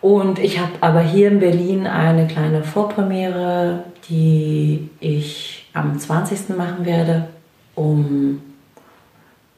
Und 0.00 0.38
ich 0.38 0.58
habe 0.58 0.72
aber 0.80 1.00
hier 1.00 1.28
in 1.28 1.40
Berlin 1.40 1.86
eine 1.86 2.26
kleine 2.26 2.62
Vorpremiere, 2.62 3.84
die 4.08 4.88
ich 5.00 5.66
am 5.74 5.98
20. 5.98 6.56
machen 6.56 6.84
werde, 6.84 7.28
um 7.74 8.40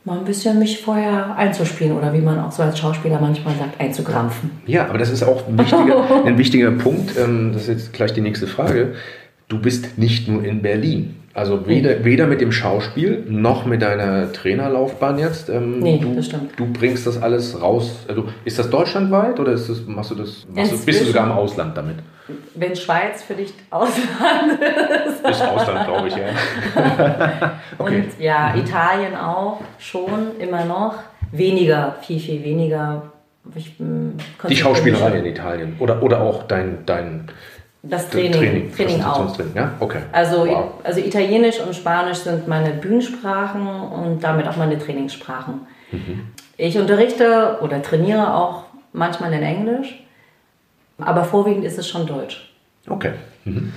mal 0.04 0.18
ein 0.18 0.24
bisschen 0.24 0.58
mich 0.60 0.80
vorher 0.82 1.36
einzuspielen 1.36 1.96
oder 1.98 2.12
wie 2.12 2.20
man 2.20 2.38
auch 2.38 2.52
so 2.52 2.62
als 2.62 2.78
Schauspieler 2.78 3.18
manchmal 3.20 3.54
sagt, 3.56 3.80
einzukrampfen. 3.80 4.52
Ja, 4.66 4.86
aber 4.88 4.98
das 4.98 5.10
ist 5.10 5.24
auch 5.24 5.46
ein 5.48 5.58
wichtiger, 5.58 6.04
ein 6.24 6.38
wichtiger 6.38 6.70
Punkt. 6.70 7.16
ähm, 7.18 7.50
Das 7.52 7.62
ist 7.62 7.68
jetzt 7.68 7.92
gleich 7.92 8.12
die 8.12 8.20
nächste 8.20 8.46
Frage. 8.46 8.94
Du 9.48 9.61
bist 9.61 9.96
nicht 9.98 10.28
nur 10.28 10.44
in 10.44 10.62
Berlin. 10.62 11.16
Also 11.32 11.66
weder, 11.68 12.02
weder 12.02 12.26
mit 12.26 12.40
dem 12.40 12.50
Schauspiel 12.50 13.22
noch 13.28 13.66
mit 13.66 13.82
deiner 13.82 14.32
Trainerlaufbahn 14.32 15.18
jetzt. 15.18 15.50
Ähm, 15.50 15.80
Nee, 15.80 15.98
du, 15.98 16.14
das 16.14 16.26
stimmt. 16.26 16.59
du 16.59 16.66
bringst 16.72 17.06
das 17.06 17.20
alles 17.20 17.61
raus. 17.61 18.06
Also 18.09 18.24
ist 18.46 18.59
das 18.59 18.70
deutschlandweit 18.70 19.38
oder 19.38 19.52
ist 19.52 19.68
das, 19.68 19.82
machst 19.87 20.12
du 20.12 20.14
das, 20.14 20.46
machst 20.52 20.72
du, 20.72 20.85
bist 20.87 21.02
du 21.02 21.04
sogar 21.04 21.26
im 21.26 21.32
Ausland 21.32 21.76
damit? 21.76 21.96
Wenn 22.54 22.74
Schweiz 22.74 23.22
für 23.22 23.35
dich 23.35 23.52
Ausland 23.70 24.59
ist. 24.61 25.28
Ist 25.30 25.42
Ausland, 25.42 25.87
glaube 25.87 26.09
ich, 26.09 26.16
ja. 26.16 26.24
Okay. 27.78 27.96
Und 28.04 28.18
ja, 28.18 28.54
Italien 28.56 29.14
auch 29.14 29.61
schon, 29.78 30.38
immer 30.40 30.64
noch. 30.64 30.94
Weniger, 31.32 31.96
viel, 32.00 32.18
viel 32.18 32.42
weniger. 32.42 33.12
Ich, 33.54 33.78
mm, 33.78 34.12
Die 34.48 34.56
Schauspielerei 34.56 35.18
in 35.18 35.26
Italien 35.26 35.76
oder, 35.78 36.02
oder 36.02 36.20
auch 36.22 36.44
dein, 36.44 36.78
dein 36.87 37.28
Das 37.88 38.09
Training, 38.11 38.33
Training, 38.33 38.70
auch. 38.70 38.77
Präsentationstraining, 38.77 39.55
ja? 39.55 39.72
Okay. 39.81 40.01
Also, 40.12 40.46
wow. 40.46 40.64
also 40.83 41.01
Italienisch 41.01 41.61
und 41.61 41.75
Spanisch 41.75 42.18
sind 42.18 42.49
meine 42.49 42.70
Bühnensprachen 42.70 43.66
und 43.66 44.25
damit 44.25 44.49
auch 44.49 44.57
meine 44.57 44.79
Trainingssprachen. 44.79 45.66
Mhm. 45.92 46.20
Ich 46.57 46.79
unterrichte 46.79 47.59
oder 47.61 47.83
trainiere 47.83 48.35
auch 48.35 48.64
manchmal 48.92 49.33
in 49.35 49.42
Englisch, 49.42 50.03
aber 50.99 51.25
vorwiegend 51.25 51.64
ist 51.64 51.79
es 51.79 51.88
schon 51.88 52.07
Deutsch. 52.07 52.53
Okay. 52.88 53.12
Mhm. 53.44 53.72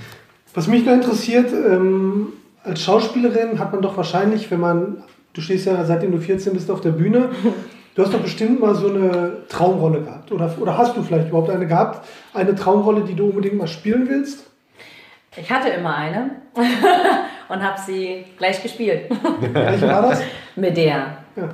Was 0.54 0.66
mich 0.66 0.84
da 0.84 0.94
interessiert, 0.94 1.52
ähm, 1.52 2.32
als 2.64 2.82
Schauspielerin 2.82 3.58
hat 3.58 3.72
man 3.72 3.82
doch 3.82 3.96
wahrscheinlich, 3.96 4.50
wenn 4.50 4.60
man, 4.60 5.04
du 5.32 5.40
stehst 5.40 5.66
ja 5.66 5.84
seitdem 5.84 6.12
du 6.12 6.18
14 6.18 6.52
bist 6.52 6.70
auf 6.70 6.80
der 6.80 6.90
Bühne, 6.90 7.30
du 8.00 8.06
hast 8.06 8.14
doch 8.14 8.22
bestimmt 8.22 8.60
mal 8.60 8.74
so 8.74 8.88
eine 8.88 9.46
Traumrolle 9.48 10.00
gehabt. 10.00 10.32
Oder, 10.32 10.50
oder 10.58 10.78
hast 10.78 10.96
du 10.96 11.02
vielleicht 11.02 11.28
überhaupt 11.28 11.50
eine 11.50 11.66
gehabt? 11.66 12.08
Eine 12.32 12.54
Traumrolle, 12.54 13.02
die 13.02 13.14
du 13.14 13.28
unbedingt 13.28 13.58
mal 13.58 13.68
spielen 13.68 14.08
willst? 14.08 14.46
Ich 15.36 15.50
hatte 15.50 15.68
immer 15.68 15.94
eine 15.94 16.30
und 17.48 17.62
habe 17.62 17.78
sie 17.78 18.24
gleich 18.38 18.62
gespielt. 18.62 19.10
Welche 19.52 19.86
war 19.86 20.02
das? 20.02 20.22
Medea. 20.56 21.18
Ja. 21.36 21.48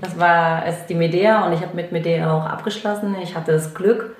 Das 0.00 0.18
war 0.18 0.64
es 0.66 0.86
die 0.86 0.94
Medea 0.94 1.44
und 1.46 1.52
ich 1.52 1.60
habe 1.60 1.74
mit 1.74 1.90
Medea 1.90 2.32
auch 2.32 2.46
abgeschlossen. 2.46 3.16
Ich 3.20 3.34
hatte 3.34 3.50
das 3.50 3.74
Glück, 3.74 4.16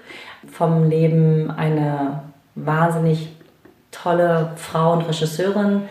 vom 0.50 0.90
Leben 0.90 1.52
eine 1.52 2.24
wahnsinnig 2.56 3.28
tolle 3.92 4.50
Frau 4.56 4.94
und 4.94 5.02
Regisseurin 5.02 5.82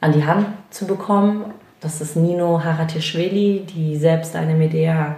an 0.00 0.12
die 0.12 0.24
Hand 0.24 0.46
zu 0.70 0.86
bekommen. 0.86 1.52
Das 1.80 2.00
ist 2.00 2.16
Nino 2.16 2.62
Haratischvili, 2.62 3.66
die 3.74 3.96
selbst 3.96 4.34
eine 4.34 4.54
Medea 4.54 5.16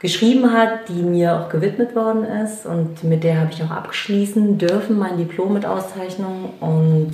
geschrieben 0.00 0.52
hat, 0.52 0.88
die 0.88 1.02
mir 1.02 1.40
auch 1.40 1.48
gewidmet 1.48 1.96
worden 1.96 2.24
ist 2.24 2.66
und 2.66 3.02
mit 3.02 3.24
der 3.24 3.40
habe 3.40 3.50
ich 3.52 3.62
auch 3.62 3.70
abschließen 3.70 4.58
dürfen, 4.58 4.98
mein 4.98 5.16
Diplom 5.16 5.54
mit 5.54 5.64
Auszeichnung 5.64 6.50
und 6.60 7.12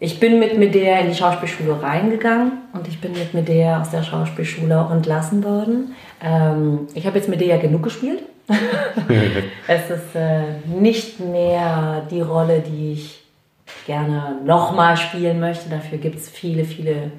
ich 0.00 0.18
bin 0.18 0.40
mit 0.40 0.58
Medea 0.58 0.98
in 0.98 1.10
die 1.10 1.14
Schauspielschule 1.14 1.80
reingegangen 1.80 2.52
und 2.72 2.88
ich 2.88 3.00
bin 3.00 3.12
mit 3.12 3.34
Medea 3.34 3.80
aus 3.80 3.90
der 3.90 4.02
Schauspielschule 4.02 4.80
auch 4.80 4.90
entlassen 4.90 5.44
worden. 5.44 5.94
Ähm, 6.20 6.88
ich 6.94 7.06
habe 7.06 7.18
jetzt 7.18 7.28
Medea 7.28 7.58
genug 7.58 7.84
gespielt. 7.84 8.22
es 9.68 9.90
ist 9.90 10.16
äh, 10.16 10.42
nicht 10.66 11.20
mehr 11.20 12.02
die 12.10 12.20
Rolle, 12.20 12.64
die 12.66 12.94
ich 12.94 13.21
gerne 13.86 14.38
nochmal 14.44 14.96
spielen 14.96 15.40
möchte. 15.40 15.68
Dafür 15.68 15.98
gibt 15.98 16.16
es 16.16 16.28
viele, 16.28 16.64
viele 16.64 17.12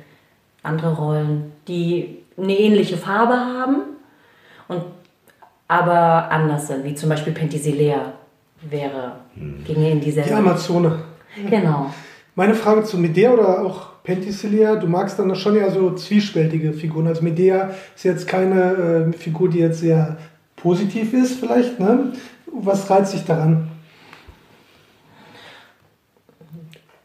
andere 0.62 0.96
Rollen, 0.96 1.52
die 1.68 2.20
eine 2.38 2.58
ähnliche 2.58 2.98
Farbe 2.98 3.34
haben 3.34 3.82
und 4.68 4.84
aber 5.68 6.30
anders 6.32 6.68
sind, 6.68 6.84
wie 6.84 6.94
zum 6.94 7.10
Beispiel 7.10 7.34
Penthesilea 7.34 8.14
wäre, 8.70 9.14
ginge 9.66 9.92
in 9.92 10.02
dieselbe. 10.02 10.30
Die 10.30 10.36
Amazone. 10.36 11.00
Genau. 11.50 11.92
Meine 12.36 12.54
Frage 12.54 12.84
zu 12.84 12.96
Medea 13.00 13.32
oder 13.32 13.66
auch 13.66 14.04
Penthesilea, 14.04 14.76
du 14.76 14.86
magst 14.86 15.18
dann 15.18 15.36
schon 15.36 15.56
ja 15.56 15.72
so 15.72 15.96
zwiespältige 15.96 16.74
Figuren. 16.74 17.08
Also 17.08 17.24
Medea 17.24 17.72
ist 17.96 18.04
jetzt 18.04 18.28
keine 18.28 19.12
äh, 19.12 19.14
Figur, 19.14 19.50
die 19.50 19.58
jetzt 19.58 19.80
sehr 19.80 20.18
positiv 20.56 21.12
ist 21.14 21.40
vielleicht. 21.40 21.80
Ne? 21.80 22.14
Was 22.46 22.88
reizt 22.88 23.16
dich 23.16 23.26
daran? 23.26 23.70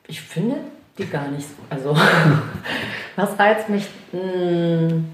Ich 0.09 0.21
finde 0.21 0.57
die 0.97 1.07
gar 1.07 1.29
nicht 1.29 1.47
so. 1.47 1.55
Also, 1.71 1.97
was 3.17 3.39
reizt 3.39 3.69
mich? 3.69 3.87
Hm, 4.11 5.07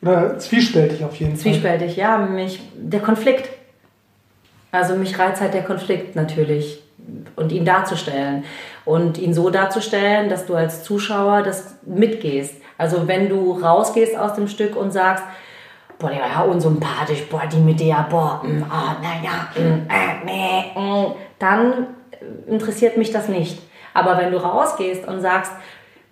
Oder 0.00 0.38
zwiespältig 0.38 1.02
auf 1.02 1.16
jeden 1.16 1.32
Fall. 1.32 1.40
zwiespältig, 1.40 1.96
ja, 1.96 2.18
mich, 2.18 2.60
der 2.76 3.00
Konflikt. 3.00 3.48
Also 4.70 4.94
mich 4.94 5.18
reizt 5.18 5.40
halt 5.40 5.54
der 5.54 5.64
Konflikt 5.64 6.14
natürlich 6.14 6.82
und 7.36 7.52
ihn 7.52 7.64
darzustellen. 7.64 8.44
Und 8.84 9.18
ihn 9.18 9.34
so 9.34 9.50
darzustellen, 9.50 10.28
dass 10.28 10.46
du 10.46 10.54
als 10.54 10.82
Zuschauer 10.82 11.42
das 11.42 11.76
mitgehst. 11.84 12.54
Also 12.78 13.06
wenn 13.06 13.28
du 13.28 13.52
rausgehst 13.60 14.16
aus 14.16 14.34
dem 14.34 14.48
Stück 14.48 14.76
und 14.76 14.92
sagst, 14.92 15.24
boah, 15.98 16.10
der 16.10 16.20
war 16.20 16.28
ja 16.28 16.40
unsympathisch, 16.42 17.24
boah, 17.30 17.42
die 17.50 17.58
mit 17.58 17.80
der, 17.80 18.06
boah, 18.10 18.42
mm, 18.42 18.64
ah, 18.68 18.96
naja, 19.00 19.48
mm, 19.54 19.88
äh, 19.88 20.24
meh, 20.24 20.80
mm, 20.80 21.14
dann 21.38 21.86
interessiert 22.46 22.96
mich 22.96 23.12
das 23.12 23.28
nicht. 23.28 23.58
Aber 23.94 24.18
wenn 24.18 24.32
du 24.32 24.38
rausgehst 24.38 25.06
und 25.06 25.20
sagst, 25.20 25.52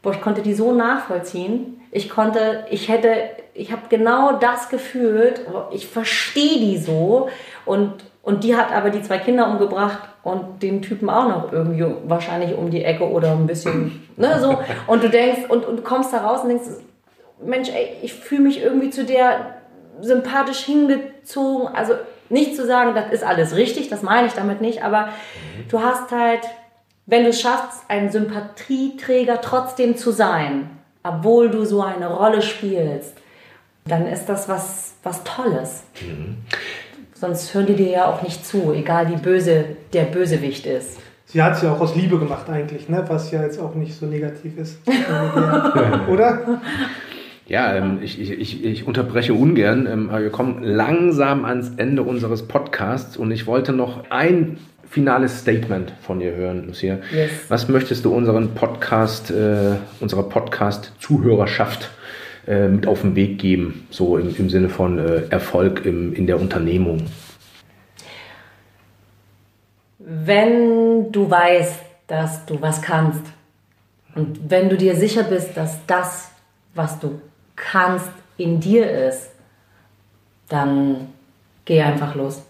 boah, 0.02 0.12
ich 0.12 0.20
konnte 0.20 0.42
die 0.42 0.54
so 0.54 0.72
nachvollziehen, 0.72 1.80
ich 1.92 2.08
konnte, 2.08 2.64
ich 2.70 2.88
hätte, 2.88 3.14
ich 3.54 3.72
habe 3.72 3.82
genau 3.88 4.32
das 4.32 4.68
gefühlt, 4.68 5.40
ich 5.72 5.88
verstehe 5.88 6.58
die 6.58 6.78
so 6.78 7.28
und, 7.64 7.94
und 8.22 8.44
die 8.44 8.56
hat 8.56 8.72
aber 8.72 8.90
die 8.90 9.02
zwei 9.02 9.18
Kinder 9.18 9.48
umgebracht 9.48 9.98
und 10.22 10.62
den 10.62 10.82
Typen 10.82 11.10
auch 11.10 11.28
noch 11.28 11.52
irgendwie 11.52 11.86
wahrscheinlich 12.04 12.56
um 12.56 12.70
die 12.70 12.84
Ecke 12.84 13.08
oder 13.08 13.32
ein 13.32 13.46
bisschen, 13.46 14.08
ne, 14.16 14.38
so. 14.40 14.58
Und 14.86 15.02
du 15.02 15.08
denkst, 15.08 15.48
und, 15.48 15.66
und 15.66 15.84
kommst 15.84 16.12
da 16.12 16.18
raus 16.18 16.42
und 16.42 16.50
denkst, 16.50 16.66
Mensch, 17.42 17.70
ey, 17.70 17.96
ich 18.02 18.12
fühle 18.12 18.42
mich 18.42 18.62
irgendwie 18.62 18.90
zu 18.90 19.04
der 19.04 19.54
sympathisch 20.00 20.60
hingezogen. 20.60 21.74
Also 21.74 21.94
nicht 22.28 22.54
zu 22.54 22.66
sagen, 22.66 22.94
das 22.94 23.10
ist 23.12 23.24
alles 23.24 23.56
richtig, 23.56 23.88
das 23.88 24.02
meine 24.02 24.26
ich 24.26 24.34
damit 24.34 24.60
nicht, 24.60 24.84
aber 24.84 25.08
du 25.68 25.82
hast 25.82 26.10
halt, 26.12 26.40
wenn 27.10 27.24
du 27.24 27.30
es 27.30 27.40
schaffst, 27.40 27.82
ein 27.88 28.10
Sympathieträger 28.10 29.40
trotzdem 29.40 29.96
zu 29.96 30.12
sein, 30.12 30.70
obwohl 31.02 31.50
du 31.50 31.64
so 31.64 31.82
eine 31.82 32.08
Rolle 32.08 32.40
spielst, 32.40 33.14
dann 33.84 34.06
ist 34.06 34.26
das 34.26 34.48
was, 34.48 34.94
was 35.02 35.24
Tolles. 35.24 35.82
Sonst 37.12 37.52
hören 37.52 37.66
die 37.66 37.74
dir 37.74 37.90
ja 37.90 38.06
auch 38.06 38.22
nicht 38.22 38.46
zu, 38.46 38.72
egal 38.72 39.10
wie 39.10 39.16
böse 39.16 39.64
der 39.92 40.04
Bösewicht 40.04 40.66
ist. 40.66 41.00
Sie 41.26 41.42
hat 41.42 41.54
es 41.54 41.62
ja 41.62 41.72
auch 41.72 41.80
aus 41.80 41.96
Liebe 41.96 42.18
gemacht 42.18 42.48
eigentlich, 42.48 42.88
ne? 42.88 43.04
was 43.08 43.30
ja 43.32 43.42
jetzt 43.42 43.60
auch 43.60 43.74
nicht 43.74 43.98
so 43.98 44.06
negativ 44.06 44.56
ist. 44.56 44.78
Oder? 46.08 46.60
Ja, 47.50 47.74
ähm, 47.74 47.98
ich, 48.00 48.20
ich, 48.20 48.30
ich, 48.30 48.64
ich 48.64 48.86
unterbreche 48.86 49.34
ungern, 49.34 49.88
ähm, 49.90 50.10
aber 50.10 50.22
wir 50.22 50.30
kommen 50.30 50.62
langsam 50.62 51.44
ans 51.44 51.72
Ende 51.76 52.04
unseres 52.04 52.46
Podcasts 52.46 53.16
und 53.16 53.32
ich 53.32 53.48
wollte 53.48 53.72
noch 53.72 54.08
ein 54.10 54.58
finales 54.90 55.38
Statement 55.38 55.92
von 56.02 56.18
dir 56.18 56.34
hören, 56.34 56.66
Lucia. 56.66 56.98
Yes. 57.14 57.30
Was 57.48 57.68
möchtest 57.68 58.04
du 58.04 58.12
unseren 58.12 58.54
Podcast, 58.54 59.30
äh, 59.30 59.76
unserer 60.00 60.24
Podcast-Zuhörerschaft 60.24 61.90
äh, 62.48 62.66
mit 62.66 62.88
auf 62.88 63.02
den 63.02 63.14
Weg 63.14 63.38
geben, 63.38 63.86
so 63.90 64.18
im, 64.18 64.34
im 64.36 64.50
Sinne 64.50 64.68
von 64.68 64.98
äh, 64.98 65.22
Erfolg 65.30 65.86
im, 65.86 66.12
in 66.12 66.26
der 66.26 66.40
Unternehmung? 66.40 67.06
Wenn 70.00 71.12
du 71.12 71.30
weißt, 71.30 71.80
dass 72.08 72.44
du 72.46 72.60
was 72.60 72.82
kannst 72.82 73.22
und 74.16 74.50
wenn 74.50 74.68
du 74.68 74.76
dir 74.76 74.96
sicher 74.96 75.22
bist, 75.22 75.56
dass 75.56 75.86
das, 75.86 76.32
was 76.74 76.98
du 76.98 77.20
kannst, 77.54 78.10
in 78.36 78.58
dir 78.58 78.90
ist, 78.90 79.30
dann 80.48 81.12
geh 81.64 81.80
einfach 81.80 82.16
los. 82.16 82.42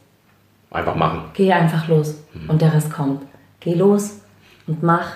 Einfach 0.70 0.94
machen. 0.94 1.22
Geh 1.34 1.52
einfach 1.52 1.88
los 1.88 2.22
und 2.48 2.62
der 2.62 2.72
Rest 2.72 2.92
kommt. 2.92 3.22
Geh 3.58 3.74
los 3.74 4.20
und 4.66 4.82
mach 4.82 5.06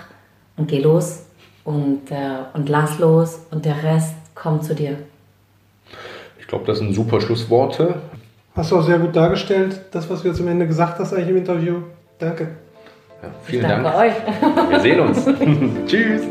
und 0.56 0.68
geh 0.68 0.80
los 0.80 1.26
und, 1.64 2.10
äh, 2.10 2.38
und 2.54 2.68
lass 2.68 2.98
los 2.98 3.40
und 3.50 3.64
der 3.64 3.82
Rest 3.82 4.14
kommt 4.34 4.64
zu 4.64 4.74
dir. 4.74 4.98
Ich 6.38 6.46
glaube, 6.46 6.64
das 6.66 6.78
sind 6.78 6.94
super 6.94 7.20
Schlussworte. 7.20 7.96
Hast 8.54 8.70
du 8.70 8.78
auch 8.78 8.82
sehr 8.82 8.98
gut 8.98 9.16
dargestellt, 9.16 9.80
das, 9.92 10.08
was 10.10 10.22
du 10.22 10.28
jetzt 10.28 10.40
am 10.40 10.48
Ende 10.48 10.66
gesagt 10.66 10.98
hast 10.98 11.12
eigentlich 11.12 11.30
im 11.30 11.36
Interview. 11.38 11.76
Danke. 12.18 12.48
Ja, 13.22 13.30
vielen 13.44 13.62
ich 13.62 13.68
danke 13.68 13.84
Dank. 13.84 13.96
euch. 13.96 14.70
Wir 14.70 14.80
sehen 14.80 15.00
uns. 15.00 15.24
Tschüss. 15.86 16.22